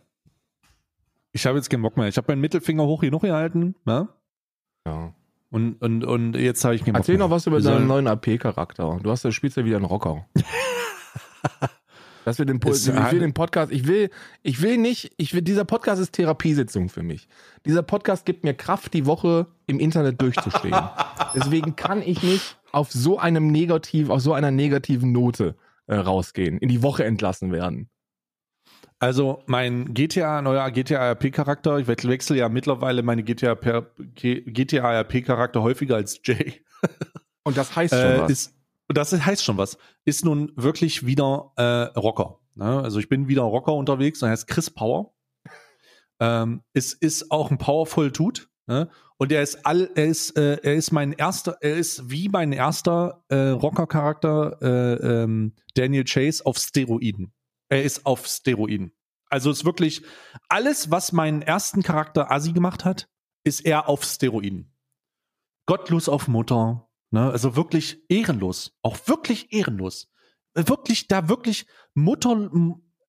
[1.33, 2.09] Ich habe jetzt keinen Bock mehr.
[2.09, 4.09] Ich habe meinen Mittelfinger hoch genug gehalten, ne?
[4.87, 5.15] Ja.
[5.51, 7.27] Und, und, und jetzt habe ich keinen Bock Erzähl mehr.
[7.27, 8.99] noch was über deinen neuen AP-Charakter.
[9.03, 10.27] Du hast, du spielst ja wieder einen Rocker.
[12.31, 14.09] Dass wir den, Ist ich will ein- den Podcast, ich will,
[14.45, 17.27] ich will nicht, ich will, dieser Podcast ist Therapiesitzung für mich.
[17.67, 20.77] Dieser Podcast gibt mir Kraft, die Woche im Internet durchzustehen.
[21.35, 25.57] Deswegen kann ich nicht auf so einem negativ, auf so einer negativen Note
[25.89, 27.91] äh, rausgehen, in die Woche entlassen werden.
[29.01, 33.57] Also mein GTA, neuer GTA RP-Charakter, ich we- wechsle ja mittlerweile meine GTA,
[34.15, 36.61] GTA RP-Charakter häufiger als Jay.
[37.43, 38.31] Und das heißt schon Äh, was.
[38.31, 38.55] ist,
[38.97, 42.41] das heißt schon was, ist nun wirklich wieder äh, Rocker.
[42.55, 42.81] Ne?
[42.83, 45.15] Also ich bin wieder Rocker unterwegs, er heißt Chris Power.
[46.19, 48.43] Ähm, ist, ist auch ein powerful Dude.
[48.67, 48.91] Ne?
[49.17, 52.53] Und er ist all, er ist, äh, er ist mein erster, er ist wie mein
[52.53, 57.33] erster äh, Rocker-Charakter äh, ähm, Daniel Chase auf Steroiden.
[57.69, 58.93] Er ist auf Steroiden.
[59.27, 60.03] Also ist wirklich
[60.49, 63.09] alles, was meinen ersten Charakter Asi gemacht hat,
[63.45, 64.73] ist er auf Steroiden.
[65.67, 66.90] Gottlos auf Mutter.
[67.11, 67.31] Ne?
[67.31, 68.73] Also wirklich ehrenlos.
[68.83, 70.09] Auch wirklich ehrenlos.
[70.55, 72.51] Wirklich, da wirklich Mutter,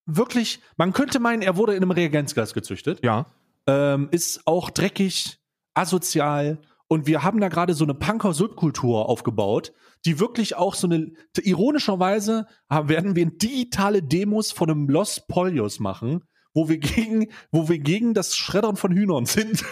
[0.06, 3.03] wirklich, man könnte meinen, er wurde in einem Reagenzglas gezüchtet.
[3.03, 3.28] ja.
[3.68, 5.40] Ähm, ist auch dreckig,
[5.76, 6.60] asozial.
[6.88, 9.72] Und wir haben da gerade so eine Punker-Subkultur aufgebaut,
[10.03, 11.11] die wirklich auch so eine,
[11.41, 16.23] ironischerweise werden wir digitale Demos von einem Los Polios machen,
[16.53, 19.64] wo wir gegen, wo wir gegen das Schreddern von Hühnern sind.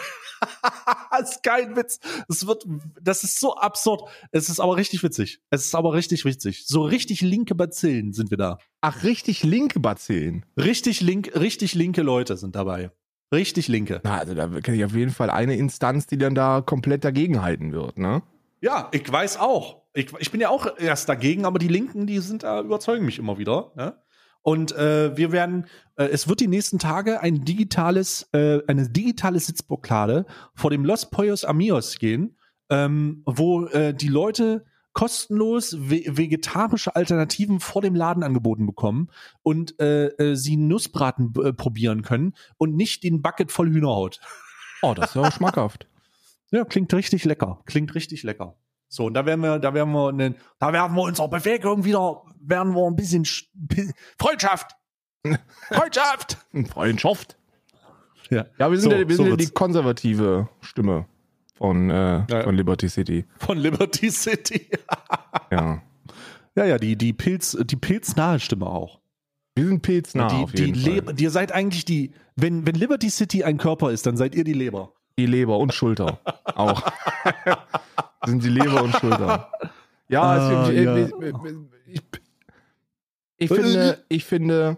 [1.12, 2.00] Das ist kein Witz.
[2.28, 2.66] Das wird,
[3.02, 4.10] das ist so absurd.
[4.32, 5.42] Es ist aber richtig witzig.
[5.50, 6.66] Es ist aber richtig witzig.
[6.66, 8.58] So richtig linke Bazillen sind wir da.
[8.82, 10.46] Ach, richtig linke Bazillen.
[10.58, 12.92] Richtig link, richtig linke Leute sind dabei.
[13.34, 14.02] Richtig linke.
[14.04, 17.72] Na, also da kenne ich auf jeden Fall eine Instanz, die dann da komplett dagegenhalten
[17.72, 18.24] wird, ne?
[18.62, 19.84] Ja, ich weiß auch.
[19.94, 23.20] Ich, ich bin ja auch erst dagegen, aber die Linken, die sind da, überzeugen mich
[23.20, 23.72] immer wieder.
[23.76, 23.96] Ne?
[24.42, 29.40] Und äh, wir werden, äh, es wird die nächsten Tage ein digitales, äh, eine digitale
[29.40, 30.26] Sitzblockade
[30.56, 32.38] vor dem Los Pollos Amigos gehen,
[32.70, 39.10] ähm, wo äh, die Leute kostenlos ve vegetarische Alternativen vor dem Laden angeboten bekommen
[39.44, 44.20] und äh, äh, sie Nussbraten probieren können und nicht den Bucket voll Hühnerhaut.
[44.82, 45.88] Oh, das ist ja schmackhaft.
[46.52, 47.62] Ja, klingt richtig lecker.
[47.66, 48.56] Klingt richtig lecker.
[48.92, 52.24] So, und da werden wir, da werden wir, ne, da werden wir unserer Bewegung wieder,
[52.42, 53.46] werden wir ein bisschen Sch-
[54.20, 54.72] Freundschaft.
[55.72, 56.38] Freundschaft.
[56.72, 57.38] Freundschaft.
[58.32, 61.06] Ja, Ja, wir sind, So, ja, wir so sind ja die konservative Stimme
[61.56, 62.44] von, äh, Ja.
[62.44, 63.26] von Liberty City.
[63.38, 64.68] von Liberty City.
[65.52, 65.82] Ja.
[66.56, 69.00] ja, ja, die, die Pilz, die pilznahe Stimme auch.
[69.56, 70.94] Wir sind pilznah die, auf die jeden Fall.
[70.94, 74.44] Leber, ihr seid eigentlich die, wenn, wenn Liberty City ein Körper ist, dann seid ihr
[74.44, 74.94] die Leber.
[75.18, 76.20] Die Leber und Schulter.
[76.56, 76.84] Auch.
[78.26, 79.52] Sind die Leber und Schulter.
[80.12, 80.98] Ja, Ah, es, ich, ja.
[80.98, 81.14] Ich,
[81.86, 82.02] ich,
[83.38, 84.78] ich finde, ich finde,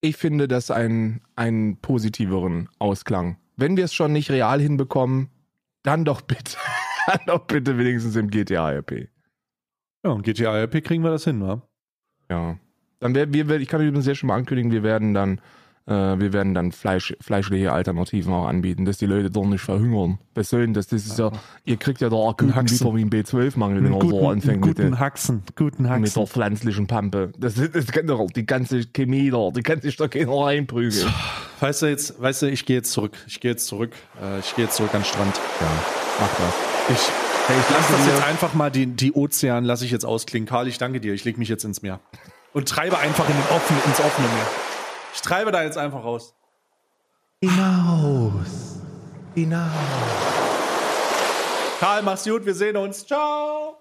[0.00, 3.36] ich finde das einen, einen positiveren Ausklang.
[3.56, 5.30] Wenn wir es schon nicht real hinbekommen,
[5.82, 6.56] dann doch bitte,
[7.08, 9.08] dann doch bitte wenigstens im GTA-RP.
[10.04, 11.60] Ja, und GTA RP kriegen wir das hin, wa?
[12.30, 12.58] Ja.
[13.00, 15.40] Dann werden wir, ich kann übrigens jetzt schon mal ankündigen, wir werden dann, äh,
[15.92, 20.18] wir werden dann Fleisch, fleischliche Alternativen auch anbieten, dass die Leute doch nicht verhungern.
[20.34, 20.88] Was soll denn das?
[20.88, 21.32] Das ist ja,
[21.64, 22.80] ihr kriegt ja da akuten Haxen.
[22.80, 26.14] Vitamin B12-Mangel, wenn ihr so guten, anfängt mit, guten der, Haxen, guten mit Haxen.
[26.14, 27.32] der pflanzlichen Pampe.
[27.38, 31.08] Das, das kann doch die ganze Chemie da, die kann sich doch keiner reinprügeln.
[31.60, 33.16] Weißt du jetzt, weißt du, ich gehe jetzt zurück.
[33.26, 33.92] Ich gehe jetzt zurück.
[34.22, 35.36] Äh, ich gehe jetzt zurück an den Strand.
[35.60, 35.66] Ja,
[36.20, 36.54] mach das.
[36.90, 37.12] Ich,
[37.48, 40.46] Hey, ich lass danke das jetzt einfach mal, die, die Ozean lasse ich jetzt ausklingen.
[40.46, 41.14] Karl, ich danke dir.
[41.14, 41.98] Ich lege mich jetzt ins Meer.
[42.52, 44.67] Und treibe einfach in den offenen, ins offene Meer.
[45.14, 46.34] Ich treibe da jetzt einfach raus.
[47.40, 48.80] Hinaus.
[49.34, 49.70] Hinaus.
[51.80, 52.44] Karl, mach's gut.
[52.44, 53.06] Wir sehen uns.
[53.06, 53.77] Ciao.